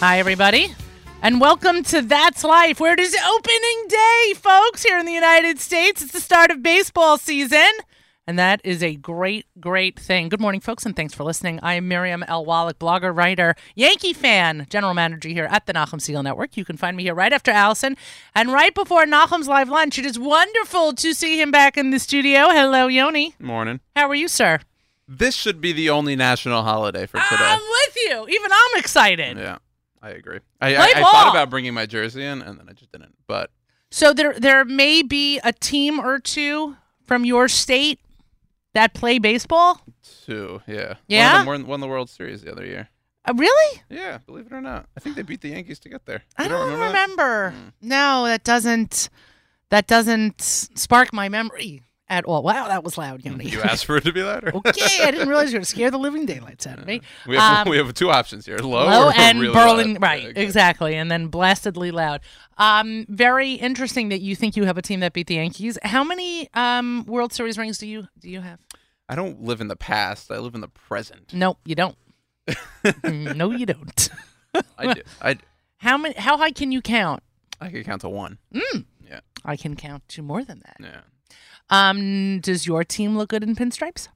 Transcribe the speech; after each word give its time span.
Hi, 0.00 0.20
everybody, 0.20 0.72
and 1.22 1.40
welcome 1.40 1.82
to 1.84 2.00
That's 2.02 2.44
Life, 2.44 2.78
where 2.78 2.92
it 2.92 3.00
is 3.00 3.16
opening 3.16 3.84
day, 3.88 4.34
folks, 4.36 4.84
here 4.84 4.96
in 4.96 5.06
the 5.06 5.12
United 5.12 5.58
States. 5.58 6.00
It's 6.02 6.12
the 6.12 6.20
start 6.20 6.52
of 6.52 6.62
baseball 6.62 7.18
season, 7.18 7.66
and 8.24 8.38
that 8.38 8.60
is 8.62 8.80
a 8.80 8.94
great, 8.94 9.46
great 9.58 9.98
thing. 9.98 10.28
Good 10.28 10.40
morning, 10.40 10.60
folks, 10.60 10.86
and 10.86 10.94
thanks 10.94 11.14
for 11.14 11.24
listening. 11.24 11.58
I 11.64 11.74
am 11.74 11.88
Miriam 11.88 12.22
L. 12.28 12.44
Wallach, 12.44 12.78
blogger, 12.78 13.14
writer, 13.14 13.56
Yankee 13.74 14.12
fan, 14.12 14.68
general 14.70 14.94
manager 14.94 15.30
here 15.30 15.48
at 15.50 15.66
the 15.66 15.72
Nachum 15.72 15.94
Segal 16.00 16.22
Network. 16.22 16.56
You 16.56 16.64
can 16.64 16.76
find 16.76 16.96
me 16.96 17.02
here 17.02 17.14
right 17.14 17.32
after 17.32 17.50
Allison 17.50 17.96
and 18.36 18.52
right 18.52 18.72
before 18.74 19.04
Nachum's 19.04 19.48
live 19.48 19.68
lunch. 19.68 19.98
It 19.98 20.06
is 20.06 20.16
wonderful 20.16 20.92
to 20.94 21.12
see 21.12 21.40
him 21.40 21.50
back 21.50 21.76
in 21.76 21.90
the 21.90 21.98
studio. 21.98 22.50
Hello, 22.50 22.86
Yoni. 22.86 23.34
Morning. 23.40 23.80
How 23.96 24.08
are 24.08 24.14
you, 24.14 24.28
sir? 24.28 24.60
This 25.08 25.34
should 25.34 25.60
be 25.60 25.72
the 25.72 25.90
only 25.90 26.14
national 26.14 26.62
holiday 26.62 27.06
for 27.06 27.18
today. 27.18 27.36
I'm 27.40 27.58
with 27.60 27.96
you. 27.96 28.28
Even 28.28 28.52
I'm 28.52 28.78
excited. 28.78 29.38
yeah, 29.38 29.56
I 30.02 30.10
agree. 30.10 30.40
I, 30.60 30.76
I, 30.76 30.82
I 30.96 31.02
thought 31.02 31.30
about 31.30 31.50
bringing 31.50 31.74
my 31.74 31.86
jersey 31.86 32.24
in, 32.24 32.42
and 32.42 32.58
then 32.58 32.68
I 32.68 32.72
just 32.72 32.92
didn't. 32.92 33.14
But 33.26 33.50
So 33.90 34.12
there 34.12 34.34
there 34.38 34.64
may 34.64 35.02
be 35.02 35.38
a 35.44 35.52
team 35.52 35.98
or 35.98 36.18
two 36.18 36.76
from 37.04 37.24
your 37.24 37.48
state 37.48 38.00
that 38.74 38.94
play 38.94 39.18
baseball. 39.18 39.80
two, 40.26 40.60
yeah, 40.66 40.94
Yeah? 41.08 41.30
one 41.32 41.40
of 41.40 41.40
them 41.40 41.46
won, 41.46 41.66
won 41.66 41.80
the 41.80 41.88
World 41.88 42.10
Series 42.10 42.42
the 42.42 42.52
other 42.52 42.64
year. 42.66 42.88
Uh, 43.24 43.32
really? 43.36 43.82
Yeah, 43.90 44.18
believe 44.26 44.46
it 44.46 44.52
or 44.52 44.60
not, 44.60 44.86
I 44.96 45.00
think 45.00 45.16
they 45.16 45.22
beat 45.22 45.40
the 45.40 45.48
Yankees 45.48 45.78
to 45.80 45.88
get 45.88 46.04
there. 46.06 46.22
I 46.36 46.44
You 46.44 46.48
don't, 46.50 46.70
remember. 46.72 46.78
that? 46.84 46.86
remember. 47.02 47.50
Hmm. 47.50 47.68
No, 47.88 48.24
that 48.26 48.44
doesn't 48.44 49.08
that 49.70 49.86
doesn't 49.86 50.40
spark 50.40 51.12
my 51.12 51.28
memory 51.28 51.82
at 52.10 52.24
all. 52.24 52.42
Wow, 52.42 52.68
that 52.68 52.84
was 52.84 52.96
loud, 52.96 53.24
Yoni. 53.24 53.48
You 53.48 53.60
asked 53.62 53.84
for 53.84 53.96
it 53.96 54.04
to 54.04 54.12
be 54.12 54.22
louder. 54.22 54.52
okay, 54.54 55.02
I 55.02 55.10
didn't 55.10 55.28
realize 55.28 55.46
you 55.52 55.56
were 55.56 55.58
going 55.58 55.64
to 55.64 55.70
scare 55.70 55.90
the 55.90 55.98
living 55.98 56.26
daylights 56.26 56.66
out 56.66 56.78
of 56.78 56.86
me. 56.86 57.00
We 57.26 57.36
have 57.36 57.66
Um, 57.66 57.70
we 57.70 57.76
have 57.76 57.92
two 57.94 58.10
options 58.10 58.46
here: 58.46 58.58
low, 58.58 58.86
Low 58.86 59.08
or 59.08 59.12
and 59.16 59.40
really 59.40 59.52
burling, 59.52 59.94
loud. 59.94 60.02
right? 60.02 60.26
Okay. 60.28 60.42
Exactly, 60.42 60.94
and 60.94 61.10
then 61.10 61.28
blastedly 61.28 61.90
loud. 61.90 62.20
Um, 62.56 63.06
very 63.08 63.54
interesting 63.54 64.08
that 64.08 64.20
you 64.20 64.34
think 64.34 64.56
you 64.56 64.64
have 64.64 64.78
a 64.78 64.82
team 64.82 65.00
that 65.00 65.12
beat 65.12 65.26
the 65.26 65.34
Yankees. 65.34 65.78
How 65.82 66.04
many 66.04 66.48
um, 66.54 67.04
World 67.06 67.32
Series 67.32 67.58
rings 67.58 67.78
do 67.78 67.86
you 67.86 68.08
do 68.18 68.30
you 68.30 68.40
have? 68.40 68.58
I 69.08 69.14
don't 69.14 69.42
live 69.42 69.60
in 69.60 69.68
the 69.68 69.76
past. 69.76 70.30
I 70.30 70.38
live 70.38 70.54
in 70.54 70.60
the 70.60 70.68
present. 70.68 71.32
Nope, 71.32 71.58
you 71.64 71.74
don't. 71.74 71.96
Mm, 72.84 73.36
no, 73.36 73.50
you 73.50 73.66
don't. 73.66 74.08
I 74.78 74.94
do. 74.94 75.02
I 75.20 75.36
How 75.78 75.96
many? 75.98 76.14
How 76.14 76.36
high 76.38 76.52
can 76.52 76.72
you 76.72 76.80
count? 76.80 77.22
I 77.60 77.68
can 77.70 77.84
count 77.84 78.02
to 78.02 78.08
one. 78.08 78.38
Yeah 78.52 79.20
i 79.44 79.56
can 79.56 79.76
count 79.76 80.06
to 80.08 80.22
more 80.22 80.44
than 80.44 80.60
that. 80.64 80.76
Yeah. 80.80 81.00
Um, 81.70 82.40
does 82.40 82.66
your 82.66 82.84
team 82.84 83.16
look 83.16 83.30
good 83.30 83.42
in 83.42 83.54
pinstripes? 83.54 84.08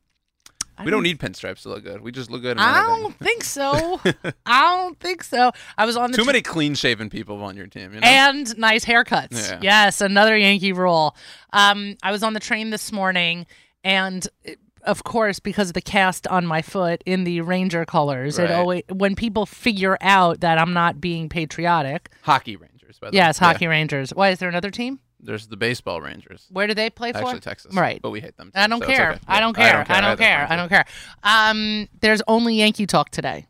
I 0.78 0.84
We 0.84 0.90
don't 0.90 1.02
need 1.02 1.18
pinstripes 1.20 1.62
to 1.62 1.68
look 1.68 1.84
good. 1.84 2.00
We 2.00 2.12
just 2.12 2.30
look 2.30 2.40
good 2.42 2.52
in 2.52 2.58
I 2.58 2.78
anything. 2.78 3.02
don't 3.02 3.18
think 3.18 3.44
so. 3.44 4.00
I 4.46 4.62
don't 4.62 4.98
think 4.98 5.22
so. 5.22 5.52
I 5.76 5.84
was 5.84 5.96
on 5.98 6.10
the 6.12 6.16
Too 6.16 6.22
t- 6.22 6.26
many 6.26 6.40
clean-shaven 6.40 7.10
people 7.10 7.42
on 7.42 7.56
your 7.58 7.66
team. 7.66 7.92
You 7.92 8.00
know? 8.00 8.06
and 8.06 8.56
nice 8.58 8.84
haircuts. 8.84 9.50
Yeah. 9.50 9.58
Yes, 9.62 10.00
another 10.00 10.36
Yankee 10.36 10.72
rule. 10.72 11.14
Um, 11.52 11.96
I 12.02 12.10
was 12.10 12.22
on 12.22 12.32
the 12.32 12.40
train 12.40 12.70
this 12.70 12.90
morning, 12.90 13.46
and 13.84 14.26
it- 14.44 14.58
of 14.84 15.04
course, 15.04 15.38
because 15.38 15.68
of 15.68 15.74
the 15.74 15.80
cast 15.82 16.26
on 16.26 16.44
my 16.44 16.60
foot 16.60 17.02
in 17.06 17.22
the 17.22 17.40
Ranger 17.42 17.84
colors, 17.84 18.36
it 18.36 18.50
always 18.50 18.82
when 18.90 19.14
people 19.14 19.46
figure 19.46 19.96
out 20.00 20.40
that 20.40 20.58
I'm 20.58 20.72
not 20.72 21.00
being 21.00 21.28
patriotic. 21.28 22.10
hockey 22.22 22.56
Rangers. 22.56 22.98
By 22.98 23.10
the 23.10 23.16
Yes, 23.16 23.40
way. 23.40 23.46
Yeah. 23.46 23.52
hockey 23.52 23.66
Rangers. 23.68 24.10
Why 24.12 24.30
is 24.30 24.40
there 24.40 24.48
another 24.48 24.70
team? 24.72 24.98
There's 25.22 25.46
the 25.46 25.56
baseball 25.56 26.00
Rangers. 26.00 26.46
Where 26.50 26.66
do 26.66 26.74
they 26.74 26.90
play 26.90 27.12
for? 27.12 27.18
Actually, 27.18 27.40
Texas. 27.40 27.74
Right. 27.74 28.02
But 28.02 28.10
we 28.10 28.20
hate 28.20 28.36
them. 28.36 28.48
Too, 28.48 28.58
I 28.60 28.66
don't 28.66 28.80
so 28.80 28.86
care. 28.88 29.10
okay. 29.12 29.20
I 29.28 29.34
Yeah, 29.36 29.40
don't 29.40 29.54
care. 29.54 29.86
I 29.88 30.00
don't 30.00 30.18
care. 30.18 30.46
I 30.50 30.56
don't 30.56 30.68
care. 30.68 30.84
Um, 31.22 31.88
there's 32.00 32.22
only 32.26 32.56
Yankee 32.56 32.86
talk 32.86 33.10
today. 33.10 33.46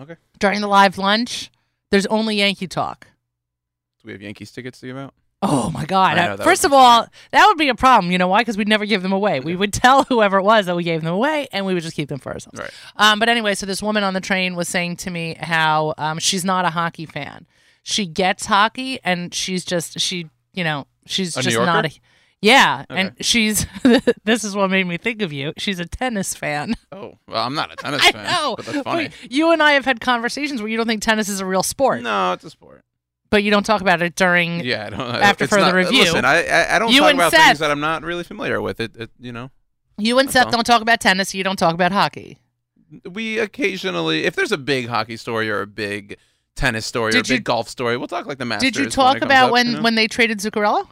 Okay. 0.00 0.16
During 0.38 0.62
the 0.62 0.66
live 0.66 0.96
lunch, 0.96 1.50
there's 1.90 2.06
only 2.06 2.36
Yankee 2.36 2.66
talk. 2.66 3.06
Do 4.02 4.06
we 4.06 4.12
have 4.12 4.22
Yankees 4.22 4.50
tickets 4.50 4.80
to 4.80 4.86
give 4.86 4.96
out? 4.96 5.12
Oh 5.42 5.70
my 5.70 5.86
God! 5.86 6.16
Know, 6.16 6.36
First 6.44 6.66
of 6.66 6.72
all, 6.72 7.06
that 7.30 7.46
would 7.46 7.56
be 7.56 7.70
a 7.70 7.74
problem. 7.74 8.12
You 8.12 8.18
know 8.18 8.28
why? 8.28 8.42
Because 8.42 8.58
we'd 8.58 8.68
never 8.68 8.84
give 8.84 9.02
them 9.02 9.12
away. 9.12 9.40
We 9.40 9.56
would 9.56 9.72
tell 9.72 10.04
whoever 10.08 10.36
it 10.38 10.42
was 10.42 10.66
that 10.66 10.76
we 10.76 10.84
gave 10.84 11.00
them 11.02 11.14
away, 11.14 11.48
and 11.50 11.64
we 11.64 11.72
would 11.72 11.82
just 11.82 11.96
keep 11.96 12.10
them 12.10 12.18
for 12.18 12.30
ourselves. 12.32 12.58
Right. 12.58 12.70
Um, 12.96 13.18
but 13.18 13.30
anyway, 13.30 13.54
so 13.54 13.64
this 13.64 13.82
woman 13.82 14.04
on 14.04 14.12
the 14.12 14.20
train 14.20 14.54
was 14.54 14.68
saying 14.68 14.96
to 14.96 15.10
me 15.10 15.36
how 15.40 15.94
um, 15.96 16.18
she's 16.18 16.44
not 16.44 16.66
a 16.66 16.70
hockey 16.70 17.06
fan. 17.06 17.46
She 17.82 18.04
gets 18.04 18.46
hockey, 18.46 19.00
and 19.02 19.34
she's 19.34 19.64
just 19.64 19.98
she, 19.98 20.28
you 20.52 20.62
know, 20.62 20.86
she's 21.06 21.36
A 21.36 21.42
just 21.42 21.56
not 21.58 21.86
a. 21.86 21.90
Yeah, 22.42 22.86
and 22.88 23.12
she's. 23.20 23.66
this 24.24 24.44
is 24.44 24.54
what 24.56 24.70
made 24.70 24.86
me 24.86 24.96
think 24.96 25.20
of 25.20 25.30
you. 25.32 25.52
She's 25.58 25.78
a 25.78 25.84
tennis 25.84 26.34
fan. 26.34 26.74
Oh, 26.90 27.12
well, 27.28 27.44
I'm 27.46 27.54
not 27.54 27.70
a 27.72 27.76
tennis 27.76 28.00
I 28.04 28.12
fan. 28.12 28.24
know. 28.24 28.54
But 28.56 28.64
that's 28.66 28.82
funny. 28.82 29.10
We- 29.22 29.28
you 29.36 29.52
and 29.52 29.62
I 29.62 29.72
have 29.72 29.84
had 29.84 30.00
conversations 30.00 30.62
where 30.62 30.70
you 30.70 30.76
don't 30.78 30.86
think 30.86 31.02
tennis 31.02 31.28
is 31.28 31.40
a 31.40 31.46
real 31.46 31.62
sport, 31.62 32.00
No, 32.02 32.32
it's 32.32 32.44
a 32.44 32.50
sport. 32.50 32.82
but 33.28 33.42
you 33.44 33.50
don't 33.50 33.64
talk 33.64 33.82
about 33.82 34.00
it 34.00 34.14
during. 34.16 34.64
Yeah, 34.64 34.86
I 34.86 34.90
don't. 34.90 35.00
After 35.00 35.46
further 35.46 35.66
not- 35.66 35.74
review, 35.74 36.04
listen, 36.04 36.24
I 36.24 36.46
I, 36.46 36.76
I 36.76 36.78
don't 36.78 36.92
you 36.92 37.00
talk 37.00 37.10
and 37.10 37.18
about 37.18 37.30
Seth- 37.32 37.44
things 37.46 37.58
that 37.58 37.70
I'm 37.70 37.80
not 37.80 38.02
really 38.04 38.24
familiar 38.24 38.62
with. 38.62 38.80
It, 38.80 38.96
it 38.96 39.10
you 39.20 39.32
know, 39.32 39.50
You 39.98 40.18
and 40.18 40.30
Seth 40.30 40.46
all. 40.46 40.52
don't 40.52 40.64
talk 40.64 40.80
about 40.80 41.00
tennis. 41.00 41.34
You 41.34 41.44
don't 41.44 41.58
talk 41.58 41.74
about 41.74 41.92
hockey. 41.92 42.38
we 43.08 43.38
occasionally, 43.38 44.24
if 44.24 44.34
there's 44.34 44.50
a 44.52 44.58
big 44.58 44.88
hockey 44.88 45.16
story 45.18 45.50
or 45.50 45.60
a 45.60 45.66
big 45.66 46.16
tennis 46.60 46.86
story 46.86 47.06
or 47.06 47.08
a 47.08 47.12
Did 47.12 47.28
you- 47.28 47.36
big 47.36 47.44
golf 47.44 47.68
story, 47.68 47.96
we'll 47.96 48.08
talk 48.08 48.26
like 48.26 48.38
the 48.38 48.44
Masters. 48.44 48.70
Did 48.72 48.76
you 48.82 48.90
talk 48.90 49.14
comes 49.14 49.24
about 49.24 49.46
up, 49.46 49.52
when 49.52 49.66
you 49.66 49.72
know? 49.76 49.82
when 49.82 49.94
they 49.94 50.06
traded 50.06 50.38
Zuccarello? 50.38 50.88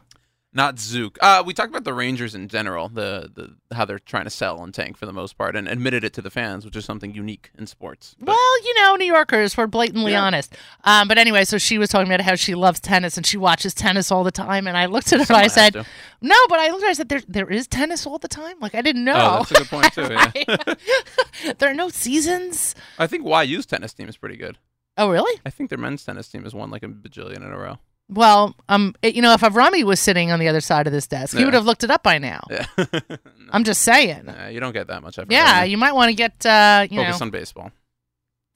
Not 0.55 0.79
Zook. 0.79 1.19
Uh, 1.21 1.43
we 1.45 1.53
talked 1.53 1.69
about 1.69 1.84
the 1.84 1.93
Rangers 1.93 2.34
in 2.34 2.49
general, 2.49 2.89
the, 2.89 3.31
the 3.33 3.77
how 3.77 3.84
they're 3.84 3.99
trying 3.99 4.25
to 4.25 4.31
sell 4.31 4.65
and 4.65 4.73
tank 4.73 4.97
for 4.97 5.05
the 5.05 5.12
most 5.12 5.37
part, 5.37 5.55
and 5.55 5.69
admitted 5.69 6.05
it 6.05 6.15
to 6.15 6.23
the 6.23 6.31
fans, 6.31 6.65
which 6.65 6.75
is 6.75 6.87
something 6.87 7.15
unique 7.15 7.51
in 7.59 7.67
sports. 7.67 8.17
But 8.19 8.28
Well, 8.28 8.65
you 8.65 8.75
know, 8.77 8.97
New 8.97 9.05
Yorkers 9.05 9.59
were 9.59 9.67
blatantly 9.67 10.12
Yeah. 10.12 10.23
honest. 10.25 10.57
Um, 10.84 11.07
but 11.07 11.19
anyway, 11.19 11.45
so 11.45 11.59
she 11.59 11.77
was 11.77 11.91
talking 11.91 12.09
about 12.11 12.23
how 12.25 12.34
she 12.34 12.55
loves 12.55 12.81
tennis 12.81 13.19
and 13.19 13.27
she 13.27 13.37
watches 13.37 13.75
tennis 13.75 14.11
all 14.11 14.25
the 14.25 14.33
time. 14.33 14.67
And 14.67 14.75
I 14.77 14.87
looked 14.87 15.12
at 15.12 15.19
her 15.19 15.27
Someone 15.27 15.43
and 15.45 15.53
I 15.53 15.55
said, 15.55 15.73
to. 15.75 15.84
"No," 16.23 16.37
but 16.49 16.59
I 16.59 16.71
looked 16.71 16.83
at 16.83 16.87
her 16.87 16.87
and 16.87 16.91
I 16.91 16.95
said, 16.95 17.09
"There, 17.11 17.23
there 17.28 17.51
is 17.51 17.67
tennis 17.69 18.07
all 18.07 18.19
the 18.19 18.27
time. 18.27 18.57
Like 18.59 18.75
I 18.75 18.81
didn't 18.81 19.05
know. 19.05 19.12
Oh, 19.17 19.45
that's 19.45 19.51
a 19.51 19.55
good 19.55 19.69
point 19.69 19.93
too. 19.93 20.09
Yeah. 20.11 21.53
there 21.59 21.71
are 21.71 21.75
no 21.75 21.91
seasons. 21.91 22.75
I 22.99 23.07
think 23.07 23.27
YU's 23.27 23.67
tennis 23.67 23.93
team 23.93 24.09
is 24.09 24.17
pretty 24.17 24.37
good. 24.39 24.57
Oh, 24.98 25.09
really? 25.10 25.41
I 25.47 25.50
think 25.50 25.70
their 25.70 25.78
men's 25.78 26.04
tennis 26.04 26.28
team 26.28 26.42
has 26.44 26.54
won 26.54 26.70
like 26.70 26.82
a 26.82 26.88
bajillion 26.88 27.36
in 27.38 27.44
a 27.44 27.56
row. 27.59 27.78
Well, 28.10 28.54
um, 28.69 28.94
it- 29.03 29.14
you 29.14 29.22
know, 29.22 29.32
if 29.34 29.42
Avrami 29.42 29.84
was 29.84 30.00
sitting 30.00 30.31
on 30.31 30.38
the 30.41 30.48
other 30.48 30.60
side 30.60 30.86
of 30.86 30.92
this 30.92 31.06
desk, 31.06 31.34
he 31.34 31.41
Yeah. 31.41 31.44
would 31.47 31.54
have 31.54 31.64
looked 31.66 31.84
it 31.84 31.91
up 31.91 32.03
by 32.03 32.19
now. 32.19 32.41
Yeah. 32.50 32.66
I'm 33.50 33.64
just 33.64 33.82
saying. 33.82 34.25
Nah, 34.26 34.48
you 34.48 34.60
don't 34.60 34.72
get 34.72 34.86
that 34.88 35.03
much 35.03 35.19
effort. 35.19 35.31
Yeah, 35.31 35.62
you 35.64 35.76
might 35.78 35.92
want 35.94 36.09
to 36.10 36.14
get, 36.14 36.44
uh, 36.44 36.86
you 36.91 36.98
Focus 36.98 37.20
know, 37.20 37.25
on 37.26 37.31
baseball. 37.31 37.70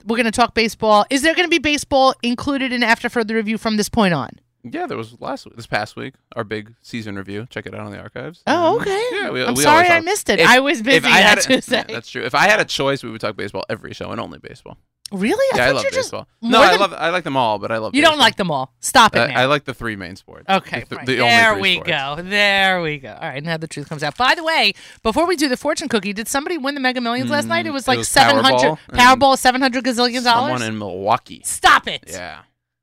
we're 0.05 0.17
going 0.17 0.25
to 0.25 0.31
talk 0.31 0.53
baseball. 0.53 1.05
Is 1.09 1.21
there 1.21 1.33
going 1.35 1.45
to 1.45 1.49
be 1.51 1.59
baseball 1.59 2.13
included 2.23 2.71
in 2.73 2.83
after 2.83 3.09
further 3.09 3.35
review 3.35 3.57
from 3.57 3.77
this 3.77 3.89
point 3.89 4.13
on? 4.13 4.31
Yeah, 4.63 4.87
there 4.87 4.97
was 4.97 5.19
last 5.19 5.45
week, 5.45 5.55
this 5.57 5.67
past 5.67 5.95
week, 5.97 6.13
our 6.37 6.43
big 6.45 6.73
season 6.81 7.15
review. 7.17 7.45
Check 7.49 7.65
it 7.65 7.73
out 7.75 7.81
on 7.81 7.91
the 7.91 7.99
archives. 7.99 8.41
Oh, 8.47 8.77
Mhm. 8.79 8.81
okay. 8.81 9.03
Yeah, 9.11 9.29
we, 9.29 9.43
I'm 9.43 9.53
we 9.55 9.61
sorry 9.61 9.75
always 9.87 9.89
I 9.91 9.95
talk- 9.97 10.05
missed 10.05 10.29
it. 10.29 10.39
I 10.39 10.59
was 10.61 10.81
busy 10.81 11.05
I 11.05 11.17
had 11.17 11.37
that 11.39 11.49
a- 11.67 11.71
yeah, 11.75 11.83
that's 11.87 12.09
true. 12.09 12.23
If 12.23 12.33
I 12.33 12.47
had 12.47 12.59
a 12.59 12.65
choice, 12.65 13.03
we 13.03 13.11
would 13.11 13.19
talk 13.21 13.35
baseball 13.35 13.65
every 13.69 13.93
show 13.93 14.09
and 14.11 14.19
only 14.21 14.39
baseball. 14.39 14.77
Really? 15.11 15.45
I 15.53 15.57
Yeah, 15.57 15.63
I, 15.63 15.67
thought 15.67 15.75
love 15.75 15.83
you're 15.83 15.91
baseball. 15.91 16.27
more 16.41 16.51
No, 16.51 16.61
I 16.61 16.69
than- 16.71 16.79
love 16.79 16.93
I 16.93 17.09
like 17.11 17.23
them 17.23 17.37
all, 17.37 17.59
but 17.59 17.71
I 17.71 17.77
love. 17.77 17.93
You 17.93 18.01
don't 18.01 18.17
like 18.17 18.35
them 18.37 18.49
all. 18.49 18.73
Stop 18.79 19.15
it 19.15 19.19
I, 19.19 19.27
now. 19.27 19.39
I 19.41 19.45
like 19.45 19.65
the 19.65 19.73
three 19.73 19.95
main 19.95 20.15
sports. 20.15 20.45
okay, 20.49 20.85
the, 20.89 20.95
fine. 20.95 21.05
the 21.05 21.19
only 21.19 21.29
there 21.31 21.53
three 21.53 21.61
we 21.61 21.73
sports. 21.75 21.89
go. 21.89 22.21
There 22.23 22.81
we 22.81 22.97
go. 22.97 23.13
All 23.13 23.29
right, 23.29 23.43
now 23.43 23.57
the 23.57 23.67
truth 23.67 23.89
comes 23.89 24.01
out. 24.01 24.17
By 24.17 24.33
the 24.33 24.43
way, 24.43 24.73
before 25.03 25.27
we 25.27 25.35
do 25.35 25.47
the 25.47 25.57
fortune 25.57 25.87
cookie, 25.87 26.13
did 26.13 26.27
somebody 26.27 26.57
win 26.57 26.73
the 26.73 26.81
Mega 26.81 26.99
Millions 26.99 27.29
last 27.29 27.47
night? 27.47 27.67
It 27.67 27.69
Mm, 27.69 27.73
was 27.73 27.87
like 27.87 28.03
seven 28.05 28.43
hundred 28.43 28.79
Powerball, 28.91 29.37
seven 29.37 29.61
hundred 29.61 29.83
gazillion 29.83 30.23
dollars. 30.23 30.51
Someone 30.53 30.63
in 30.63 30.77
Milwaukee. 30.79 31.41
Stop 31.45 31.87
it. 31.87 32.05
Yeah. 32.07 32.39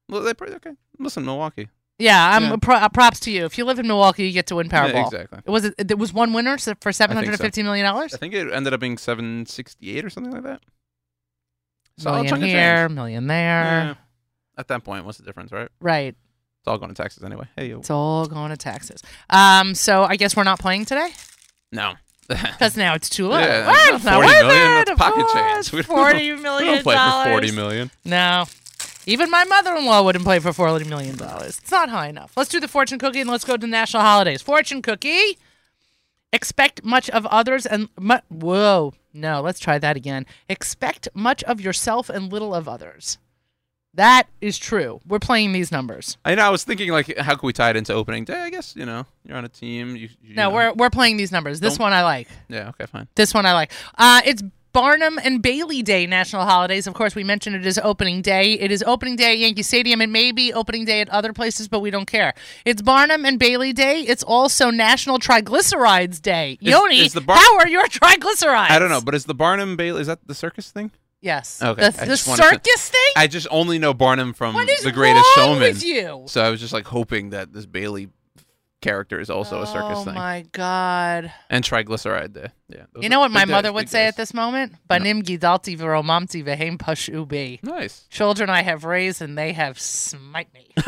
Well, 0.08 0.22
they 0.22 0.32
probably 0.34 0.54
okay. 0.56 0.72
Listen, 1.00 1.24
Milwaukee. 1.24 1.68
Yeah, 1.98 2.30
I'm 2.36 2.44
Yeah. 2.44 2.56
Pro, 2.62 2.76
uh, 2.76 2.88
props 2.90 3.18
to 3.20 3.30
you. 3.32 3.44
If 3.44 3.58
you 3.58 3.64
live 3.64 3.78
in 3.78 3.86
Milwaukee, 3.88 4.26
you 4.26 4.32
get 4.32 4.46
to 4.46 4.56
win 4.56 4.68
Powerball. 4.68 4.92
Yeah, 5.12 5.20
exactly. 5.20 5.40
Was 5.46 5.64
it? 5.64 5.88
There 5.88 5.96
was 5.96 6.12
one 6.12 6.32
winner 6.32 6.58
so- 6.58 6.74
for 6.80 6.92
seven 6.92 7.16
hundred 7.16 7.30
and 7.32 7.40
fifty 7.40 7.62
million 7.64 7.84
dollars. 7.84 8.14
I 8.14 8.18
think 8.18 8.34
it 8.34 8.52
ended 8.52 8.72
up 8.72 8.78
being 8.80 8.98
seven 8.98 9.46
sixty 9.46 9.96
eight 9.98 10.04
or 10.04 10.10
something 10.10 10.32
like 10.32 10.44
that. 10.44 10.60
Solid 12.00 12.16
Million 12.16 12.30
chunk 12.30 12.42
of 12.42 12.48
here, 12.48 12.86
change. 12.88 12.94
million 12.94 13.26
there. 13.26 13.36
Yeah. 13.62 13.94
At 14.58 14.68
that 14.68 14.84
point, 14.84 15.04
what's 15.04 15.18
the 15.18 15.24
difference, 15.24 15.52
right? 15.52 15.68
Right. 15.80 16.14
It's 16.60 16.68
all 16.68 16.76
going 16.78 16.90
to 16.94 17.02
taxes 17.02 17.22
anyway. 17.24 17.46
Hey, 17.56 17.68
yo. 17.70 17.78
It's 17.78 17.90
all 17.90 18.26
going 18.26 18.50
to 18.50 18.56
taxes. 18.56 19.02
Um. 19.30 19.74
So 19.74 20.04
I 20.04 20.16
guess 20.16 20.36
we're 20.36 20.44
not 20.44 20.58
playing 20.58 20.84
today 20.84 21.10
No. 21.72 21.94
because 22.28 22.76
now 22.76 22.94
it's 22.94 23.08
too 23.08 23.26
late. 23.28 23.42
Yeah, 23.44 23.66
well, 23.66 23.94
it's 23.96 24.04
not 24.04 24.14
40 24.22 24.26
worth 24.28 24.42
million, 24.46 24.72
it, 24.82 24.86
that's 24.86 24.98
pocket 24.98 25.26
change. 25.32 25.72
We 25.72 25.82
don't- 25.82 26.16
We 26.60 26.64
don't 26.66 26.82
play 26.82 26.96
for 26.96 27.24
forty 27.30 27.46
dollars. 27.48 27.52
million. 27.54 27.90
No. 28.04 28.44
Even 29.06 29.30
my 29.30 29.44
mother-in-law 29.44 30.02
wouldn't 30.04 30.24
play 30.24 30.38
for 30.38 30.52
forty 30.52 30.84
million 30.84 31.16
dollars. 31.16 31.58
It's 31.58 31.70
not 31.70 31.88
high 31.88 32.08
enough. 32.08 32.32
Let's 32.36 32.50
do 32.50 32.60
the 32.60 32.68
fortune 32.68 32.98
cookie 32.98 33.20
and 33.20 33.30
let's 33.30 33.44
go 33.44 33.54
to 33.56 33.60
the 33.60 33.66
national 33.66 34.02
holidays. 34.02 34.42
Fortune 34.42 34.82
cookie. 34.82 35.38
Expect 36.32 36.84
much 36.84 37.10
of 37.10 37.26
others 37.26 37.66
and 37.66 37.88
mu- 37.98 38.18
whoa, 38.28 38.92
no, 39.12 39.40
let's 39.40 39.58
try 39.60 39.78
that 39.78 39.96
again. 39.96 40.26
Expect 40.48 41.08
much 41.14 41.42
of 41.44 41.60
yourself 41.60 42.08
and 42.08 42.32
little 42.32 42.54
of 42.54 42.68
others. 42.68 43.18
That 43.94 44.28
is 44.40 44.56
true. 44.56 45.00
We're 45.04 45.18
playing 45.18 45.50
these 45.52 45.72
numbers. 45.72 46.16
I 46.24 46.36
know. 46.36 46.42
I 46.46 46.50
was 46.50 46.62
thinking 46.62 46.92
like, 46.92 47.16
how 47.18 47.34
can 47.34 47.44
we 47.46 47.52
tie 47.52 47.70
it 47.70 47.76
into 47.76 47.92
opening 47.92 48.24
day? 48.24 48.38
I 48.38 48.48
guess 48.50 48.76
you 48.76 48.86
know 48.86 49.04
you're 49.26 49.36
on 49.36 49.44
a 49.44 49.48
team. 49.48 49.96
You, 49.96 50.08
you 50.22 50.34
No, 50.36 50.48
know. 50.48 50.54
we're 50.54 50.72
we're 50.74 50.90
playing 50.90 51.16
these 51.16 51.32
numbers. 51.32 51.58
This 51.58 51.74
Don't- 51.76 51.86
one 51.86 51.92
I 51.92 52.04
like. 52.04 52.28
yeah. 52.48 52.68
Okay, 52.68 52.86
fine. 52.86 53.08
This 53.16 53.34
one 53.34 53.46
I 53.46 53.52
like. 53.52 53.72
Uh, 53.98 54.20
it's 54.24 54.42
Barnum 54.72 55.18
and 55.22 55.42
Bailey 55.42 55.82
Day 55.82 56.06
national 56.06 56.44
holidays. 56.44 56.86
Of 56.86 56.94
course, 56.94 57.14
we 57.14 57.24
mentioned 57.24 57.56
it 57.56 57.66
is 57.66 57.78
opening 57.82 58.22
day. 58.22 58.52
It 58.54 58.70
is 58.70 58.82
opening 58.86 59.16
day 59.16 59.32
at 59.32 59.38
Yankee 59.38 59.62
Stadium. 59.62 60.00
It 60.00 60.08
may 60.08 60.30
be 60.32 60.52
opening 60.52 60.84
day 60.84 61.00
at 61.00 61.08
other 61.08 61.32
places, 61.32 61.66
but 61.68 61.80
we 61.80 61.90
don't 61.90 62.06
care. 62.06 62.34
It's 62.64 62.80
Barnum 62.80 63.24
and 63.24 63.38
Bailey 63.38 63.72
Day. 63.72 64.02
It's 64.02 64.22
also 64.22 64.70
National 64.70 65.18
Triglycerides 65.18 66.22
Day. 66.22 66.58
Is- 66.60 66.68
Yoni, 66.70 67.00
is 67.00 67.12
the 67.12 67.20
Bar- 67.20 67.36
how 67.36 67.58
are 67.58 67.68
your 67.68 67.86
triglycerides? 67.88 68.70
I 68.70 68.78
don't 68.78 68.90
know, 68.90 69.00
but 69.00 69.14
is 69.14 69.24
the 69.24 69.34
Barnum 69.34 69.76
Bailey 69.76 70.02
is 70.02 70.06
that 70.06 70.26
the 70.26 70.34
circus 70.34 70.70
thing? 70.70 70.92
Yes. 71.22 71.60
Okay, 71.62 71.82
The, 71.82 71.90
the 71.90 72.24
wanted 72.28 72.42
to- 72.42 72.48
circus 72.48 72.88
thing? 72.90 73.12
I 73.16 73.26
just 73.26 73.46
only 73.50 73.78
know 73.78 73.92
Barnum 73.92 74.32
from 74.32 74.54
what 74.54 74.68
is 74.70 74.82
The 74.82 74.92
Greatest 74.92 75.26
Showman. 75.34 75.76
you? 75.80 76.22
So 76.26 76.42
I 76.42 76.48
was 76.48 76.60
just 76.60 76.72
like 76.72 76.86
hoping 76.86 77.30
that 77.30 77.52
this 77.52 77.66
Bailey 77.66 78.08
character 78.80 79.20
is 79.20 79.30
also 79.30 79.62
a 79.62 79.66
circus 79.66 80.04
thing. 80.04 80.14
oh 80.14 80.18
my 80.18 80.44
god! 80.52 81.32
And 81.48 81.64
triglyceride 81.64 82.32
day. 82.32 82.48
Yeah. 82.68 82.84
You 83.00 83.08
know 83.08 83.20
what 83.20 83.30
my 83.30 83.44
days, 83.44 83.50
mother 83.50 83.72
would 83.72 83.88
say 83.88 84.04
days. 84.04 84.08
at 84.08 84.16
this 84.16 84.34
moment? 84.34 84.74
Banim 84.88 85.22
gidalti 85.22 85.76
v'romamti 85.78 86.44
v'heim 86.44 86.78
pashubi. 86.78 87.62
Nice. 87.62 88.06
Children 88.10 88.50
I 88.50 88.62
have 88.62 88.84
raised 88.84 89.22
and 89.22 89.36
they 89.36 89.52
have 89.52 89.78
smite 89.78 90.52
me. 90.54 90.72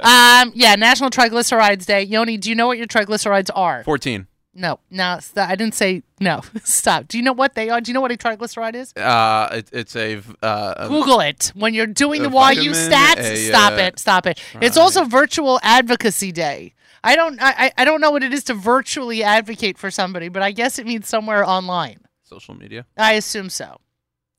um, 0.00 0.52
yeah, 0.54 0.74
National 0.76 1.10
Triglycerides 1.10 1.86
Day. 1.86 2.02
Yoni, 2.02 2.36
do 2.36 2.48
you 2.48 2.54
know 2.54 2.66
what 2.66 2.78
your 2.78 2.86
triglycerides 2.86 3.50
are? 3.54 3.84
14. 3.84 4.26
No, 4.58 4.80
no, 4.90 5.18
st- 5.20 5.48
I 5.48 5.54
didn't 5.54 5.74
say 5.74 6.02
no. 6.18 6.42
Stop. 6.64 7.06
Do 7.06 7.16
you 7.16 7.22
know 7.22 7.32
what 7.32 7.54
they 7.54 7.70
are? 7.70 7.80
Do 7.80 7.90
you 7.90 7.94
know 7.94 8.00
what 8.00 8.10
a 8.10 8.16
triglyceride 8.16 8.74
is? 8.74 8.92
Uh, 8.96 9.48
it, 9.52 9.68
it's 9.72 9.94
a 9.94 10.20
uh, 10.42 10.88
Google 10.88 11.20
it 11.20 11.52
when 11.54 11.74
you're 11.74 11.86
doing 11.86 12.22
the 12.22 12.28
YU 12.28 12.34
vitamin, 12.34 12.72
stats. 12.72 13.18
a, 13.18 13.36
stop 13.36 13.72
uh, 13.74 13.76
it. 13.76 13.98
Stop 14.00 14.26
it. 14.26 14.42
It's 14.60 14.76
right. 14.76 14.82
also 14.82 15.04
Virtual 15.04 15.60
Advocacy 15.62 16.32
Day. 16.32 16.74
I 17.04 17.14
don't. 17.14 17.38
I, 17.40 17.70
I 17.78 17.84
don't 17.84 18.00
know 18.00 18.10
what 18.10 18.24
it 18.24 18.34
is 18.34 18.42
to 18.44 18.54
virtually 18.54 19.22
advocate 19.22 19.78
for 19.78 19.92
somebody, 19.92 20.28
but 20.28 20.42
I 20.42 20.50
guess 20.50 20.80
it 20.80 20.86
means 20.86 21.06
somewhere 21.06 21.48
online. 21.48 22.00
social 22.24 22.54
media. 22.54 22.84
I 22.96 23.12
assume 23.12 23.50
so. 23.50 23.78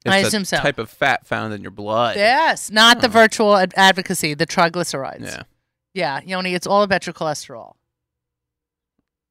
It's 0.05 0.13
I 0.13 0.17
assume 0.17 0.43
so. 0.43 0.57
type 0.57 0.79
of 0.79 0.89
fat 0.89 1.25
found 1.25 1.53
in 1.53 1.61
your 1.61 1.71
blood. 1.71 2.17
Yes, 2.17 2.69
not 2.69 2.99
the 2.99 3.07
virtual 3.07 3.55
ad- 3.55 3.73
advocacy, 3.77 4.33
the 4.33 4.45
triglycerides. 4.45 5.21
Yeah. 5.21 5.43
Yeah, 5.93 6.21
Yoni, 6.25 6.53
it's 6.53 6.67
all 6.67 6.83
about 6.83 7.05
your 7.07 7.13
cholesterol. 7.13 7.73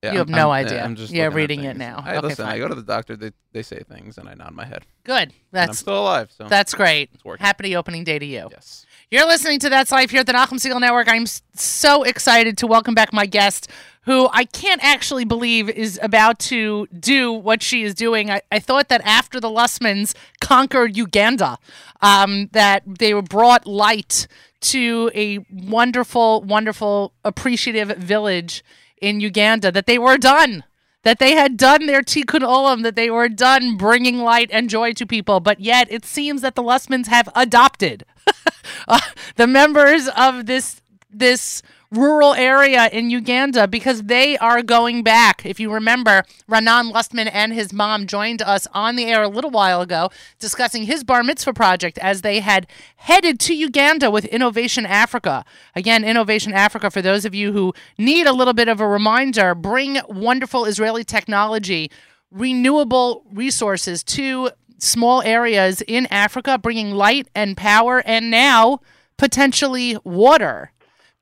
Yeah, 0.02 0.12
You 0.12 0.18
have 0.18 0.28
I'm- 0.28 0.36
no 0.36 0.50
I'm- 0.52 0.66
idea. 0.66 0.84
I'm 0.84 0.94
just 0.94 1.12
Yeah, 1.12 1.24
reading 1.26 1.64
it 1.64 1.76
now. 1.76 2.02
I, 2.06 2.16
Okay, 2.18 2.28
listen, 2.28 2.46
I 2.46 2.58
go 2.58 2.68
to 2.68 2.74
the 2.74 2.82
doctor. 2.82 3.16
They 3.16 3.32
they 3.52 3.62
say 3.62 3.82
things, 3.82 4.16
and 4.16 4.28
I 4.28 4.34
nod 4.34 4.52
my 4.52 4.64
head. 4.64 4.84
Good. 5.02 5.14
and 5.14 5.32
I'm 5.62 5.66
That's 5.68 5.78
still 5.80 6.00
alive. 6.00 6.30
So 6.36 6.44
that's 6.44 6.72
great. 6.74 7.10
it's 7.14 7.24
working. 7.24 7.44
Happy 7.44 7.74
opening 7.74 8.04
day 8.04 8.18
to 8.20 8.24
you. 8.26 8.48
Yes. 8.52 8.86
You're 9.10 9.26
listening 9.26 9.58
to 9.60 9.68
That's 9.70 9.90
Life 9.90 10.10
here 10.10 10.20
at 10.20 10.26
the 10.26 10.34
Nachum 10.34 10.58
Segal 10.60 10.80
Network. 10.80 11.08
I'm 11.08 11.24
so 11.54 12.02
excited 12.04 12.58
to 12.58 12.66
welcome 12.68 12.94
back 12.94 13.12
my 13.12 13.24
guest, 13.26 13.68
who 14.02 14.28
I 14.32 14.44
can't 14.44 14.84
actually 14.84 15.24
believe 15.24 15.68
is 15.70 15.98
about 16.02 16.38
to 16.40 16.86
do 17.00 17.32
what 17.32 17.62
she 17.62 17.82
is 17.82 17.94
doing. 17.94 18.30
I, 18.30 18.42
I 18.52 18.58
thought 18.60 18.88
that 18.90 19.00
after 19.04 19.40
the 19.40 19.48
Lustmans 19.48 20.14
conquered 20.40 20.96
Uganda, 20.96 21.58
um, 22.02 22.48
that 22.52 22.82
they 22.86 23.14
were 23.14 23.22
brought 23.22 23.66
light 23.66 24.28
to 24.60 25.10
a 25.14 25.38
wonderful, 25.50 26.42
wonderful, 26.42 27.14
appreciative 27.24 27.88
village 27.96 28.62
in 29.00 29.20
Uganda, 29.20 29.72
that 29.72 29.86
they 29.86 29.98
were 29.98 30.18
done 30.18 30.64
that 31.04 31.18
they 31.18 31.32
had 31.32 31.56
done 31.56 31.86
their 31.86 32.02
tikkun 32.02 32.40
olam, 32.40 32.82
that 32.82 32.96
they 32.96 33.10
were 33.10 33.28
done 33.28 33.76
bringing 33.76 34.18
light 34.18 34.50
and 34.52 34.68
joy 34.68 34.92
to 34.92 35.06
people, 35.06 35.40
but 35.40 35.60
yet 35.60 35.90
it 35.90 36.04
seems 36.04 36.42
that 36.42 36.54
the 36.54 36.62
Lustmans 36.62 37.06
have 37.06 37.28
adopted 37.34 38.04
uh, 38.88 39.00
the 39.36 39.46
members 39.46 40.08
of 40.08 40.46
this 40.46 40.82
this 41.10 41.62
rural 41.90 42.34
area 42.34 42.88
in 42.92 43.10
Uganda 43.10 43.66
because 43.66 44.04
they 44.04 44.36
are 44.38 44.62
going 44.62 45.02
back. 45.02 45.44
If 45.46 45.58
you 45.58 45.72
remember, 45.72 46.24
Ranan 46.48 46.92
Lustman 46.92 47.30
and 47.32 47.52
his 47.52 47.72
mom 47.72 48.06
joined 48.06 48.42
us 48.42 48.66
on 48.74 48.96
the 48.96 49.06
air 49.06 49.22
a 49.22 49.28
little 49.28 49.50
while 49.50 49.80
ago 49.80 50.10
discussing 50.38 50.84
his 50.84 51.02
bar 51.02 51.22
mitzvah 51.22 51.54
project 51.54 51.98
as 51.98 52.22
they 52.22 52.40
had 52.40 52.66
headed 52.96 53.40
to 53.40 53.54
Uganda 53.54 54.10
with 54.10 54.26
Innovation 54.26 54.84
Africa. 54.84 55.44
Again, 55.74 56.04
Innovation 56.04 56.52
Africa, 56.52 56.90
for 56.90 57.00
those 57.00 57.24
of 57.24 57.34
you 57.34 57.52
who 57.52 57.72
need 57.96 58.26
a 58.26 58.32
little 58.32 58.54
bit 58.54 58.68
of 58.68 58.80
a 58.80 58.86
reminder, 58.86 59.54
bring 59.54 59.98
wonderful 60.08 60.66
Israeli 60.66 61.04
technology, 61.04 61.90
renewable 62.30 63.24
resources 63.32 64.02
to 64.04 64.50
small 64.78 65.22
areas 65.22 65.82
in 65.88 66.06
Africa, 66.10 66.58
bringing 66.58 66.92
light 66.92 67.28
and 67.34 67.56
power 67.56 68.02
and 68.04 68.30
now 68.30 68.80
potentially 69.16 69.96
water 70.04 70.70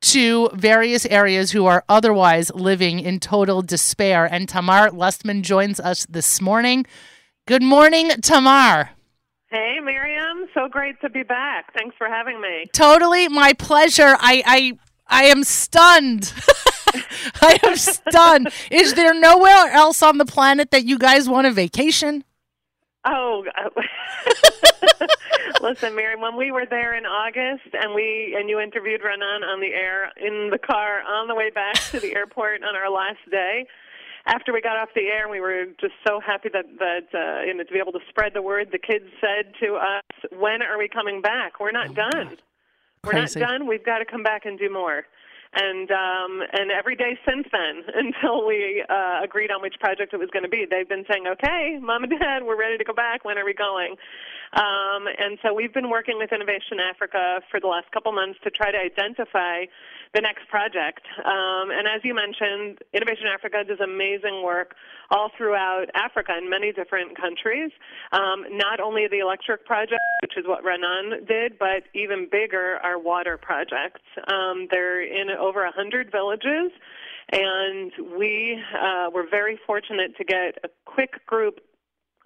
to 0.06 0.48
various 0.54 1.04
areas 1.06 1.50
who 1.50 1.66
are 1.66 1.84
otherwise 1.88 2.52
living 2.54 3.00
in 3.00 3.18
total 3.20 3.62
despair. 3.62 4.24
And 4.24 4.48
Tamar 4.48 4.90
Lustman 4.90 5.42
joins 5.42 5.80
us 5.80 6.06
this 6.06 6.40
morning. 6.40 6.86
Good 7.46 7.62
morning, 7.62 8.10
Tamar. 8.22 8.90
Hey, 9.48 9.78
Miriam. 9.82 10.48
So 10.54 10.68
great 10.68 11.00
to 11.00 11.10
be 11.10 11.22
back. 11.22 11.72
Thanks 11.74 11.96
for 11.96 12.08
having 12.08 12.40
me. 12.40 12.66
Totally 12.72 13.28
my 13.28 13.52
pleasure. 13.52 14.16
I 14.20 14.42
I 14.46 14.78
I 15.08 15.24
am 15.24 15.44
stunned. 15.44 16.32
I 17.42 17.58
am 17.62 17.76
stunned. 17.76 18.48
Is 18.70 18.94
there 18.94 19.14
nowhere 19.14 19.70
else 19.70 20.02
on 20.02 20.18
the 20.18 20.24
planet 20.24 20.70
that 20.70 20.84
you 20.84 20.98
guys 20.98 21.28
want 21.28 21.46
a 21.46 21.52
vacation? 21.52 22.24
Oh, 23.08 23.44
listen, 25.62 25.94
Mary. 25.94 26.16
When 26.16 26.36
we 26.36 26.50
were 26.50 26.66
there 26.68 26.94
in 26.94 27.06
August, 27.06 27.72
and 27.72 27.94
we 27.94 28.36
and 28.36 28.50
you 28.50 28.58
interviewed 28.58 29.02
Renan 29.04 29.44
on 29.44 29.60
the 29.60 29.72
air 29.72 30.10
in 30.16 30.50
the 30.50 30.58
car 30.58 31.02
on 31.02 31.28
the 31.28 31.34
way 31.34 31.50
back 31.50 31.74
to 31.92 32.00
the 32.00 32.14
airport 32.16 32.64
on 32.64 32.74
our 32.74 32.90
last 32.90 33.20
day. 33.30 33.66
After 34.26 34.52
we 34.52 34.60
got 34.60 34.76
off 34.76 34.88
the 34.96 35.06
air, 35.06 35.28
we 35.28 35.38
were 35.38 35.66
just 35.80 35.94
so 36.04 36.18
happy 36.18 36.48
that 36.52 36.64
that 36.80 37.06
uh, 37.14 37.46
you 37.46 37.54
know 37.54 37.62
to 37.62 37.72
be 37.72 37.78
able 37.78 37.92
to 37.92 38.00
spread 38.08 38.34
the 38.34 38.42
word. 38.42 38.70
The 38.72 38.78
kids 38.78 39.04
said 39.20 39.54
to 39.60 39.76
us, 39.76 40.02
"When 40.32 40.62
are 40.62 40.76
we 40.76 40.88
coming 40.88 41.22
back? 41.22 41.60
We're 41.60 41.70
not 41.70 41.94
done. 41.94 42.36
We're 43.04 43.12
not 43.12 43.30
done. 43.30 43.68
We've 43.68 43.84
got 43.84 43.98
to 43.98 44.04
come 44.04 44.24
back 44.24 44.46
and 44.46 44.58
do 44.58 44.68
more." 44.68 45.04
And 45.56 45.90
um, 45.90 46.42
and 46.52 46.70
every 46.70 46.96
day 46.96 47.18
since 47.26 47.48
then, 47.50 47.82
until 47.94 48.46
we 48.46 48.84
uh, 48.88 49.24
agreed 49.24 49.50
on 49.50 49.62
which 49.62 49.74
project 49.80 50.12
it 50.12 50.18
was 50.18 50.28
going 50.32 50.42
to 50.42 50.52
be, 50.52 50.66
they've 50.68 50.88
been 50.88 51.04
saying, 51.10 51.24
"Okay, 51.26 51.78
mom 51.80 52.04
and 52.04 52.12
dad, 52.12 52.44
we're 52.44 52.60
ready 52.60 52.76
to 52.76 52.84
go 52.84 52.92
back. 52.92 53.24
When 53.24 53.38
are 53.38 53.44
we 53.44 53.54
going?" 53.54 53.96
Um, 54.52 55.06
and 55.06 55.38
so 55.42 55.52
we've 55.52 55.74
been 55.74 55.90
working 55.90 56.18
with 56.18 56.32
Innovation 56.32 56.78
Africa 56.80 57.40
for 57.50 57.60
the 57.60 57.66
last 57.66 57.90
couple 57.92 58.12
months 58.12 58.38
to 58.44 58.50
try 58.50 58.70
to 58.70 58.78
identify 58.78 59.64
the 60.14 60.20
next 60.20 60.48
project. 60.48 61.02
Um, 61.24 61.70
and 61.70 61.86
as 61.86 62.00
you 62.04 62.14
mentioned, 62.14 62.78
Innovation 62.94 63.26
Africa 63.32 63.64
does 63.66 63.80
amazing 63.80 64.42
work 64.42 64.74
all 65.10 65.30
throughout 65.36 65.86
Africa 65.94 66.32
in 66.38 66.48
many 66.48 66.72
different 66.72 67.16
countries. 67.16 67.70
Um, 68.12 68.44
not 68.50 68.80
only 68.80 69.06
the 69.08 69.18
electric 69.18 69.66
project, 69.66 70.00
which 70.22 70.36
is 70.36 70.46
what 70.46 70.64
Renan 70.64 71.26
did, 71.26 71.58
but 71.58 71.84
even 71.94 72.28
bigger 72.30 72.78
are 72.82 72.98
water 72.98 73.36
projects. 73.36 74.00
Um, 74.28 74.68
they're 74.70 75.02
in 75.02 75.30
over 75.30 75.64
100 75.64 76.10
villages. 76.10 76.72
And 77.32 77.90
we 78.16 78.62
uh, 78.80 79.10
were 79.12 79.26
very 79.28 79.58
fortunate 79.66 80.16
to 80.16 80.24
get 80.24 80.58
a 80.62 80.68
quick 80.84 81.26
group 81.26 81.58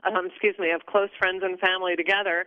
um, 0.04 0.26
excuse 0.26 0.56
me, 0.58 0.70
of 0.70 0.86
close 0.86 1.10
friends 1.18 1.42
and 1.44 1.58
family 1.58 1.96
together 1.96 2.46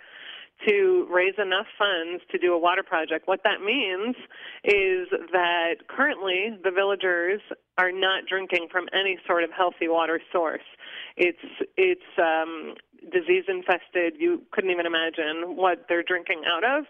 to 0.68 1.08
raise 1.12 1.34
enough 1.38 1.66
funds 1.78 2.24
to 2.32 2.38
do 2.38 2.54
a 2.54 2.60
water 2.60 2.84
project. 2.84 3.28
What 3.28 3.42
that 3.44 3.62
means 3.62 4.16
is 4.64 5.08
that 5.32 5.88
currently 5.88 6.58
the 6.64 6.72
villagers 6.72 7.42
are 7.78 7.92
not 7.92 8.26
drinking 8.30 8.68
from 8.72 8.86
any 8.94 9.18
sort 9.28 9.44
of 9.44 9.50
healthy 9.52 9.88
water 9.88 10.22
source. 10.32 10.64
It's 11.18 11.44
it's 11.76 12.02
um, 12.18 12.76
disease 13.12 13.44
infested. 13.48 14.14
You 14.20 14.44
couldn't 14.52 14.72
even 14.72 14.86
imagine 14.86 15.58
what 15.58 15.86
they're 15.90 16.04
drinking 16.04 16.44
out 16.48 16.64
of, 16.64 16.86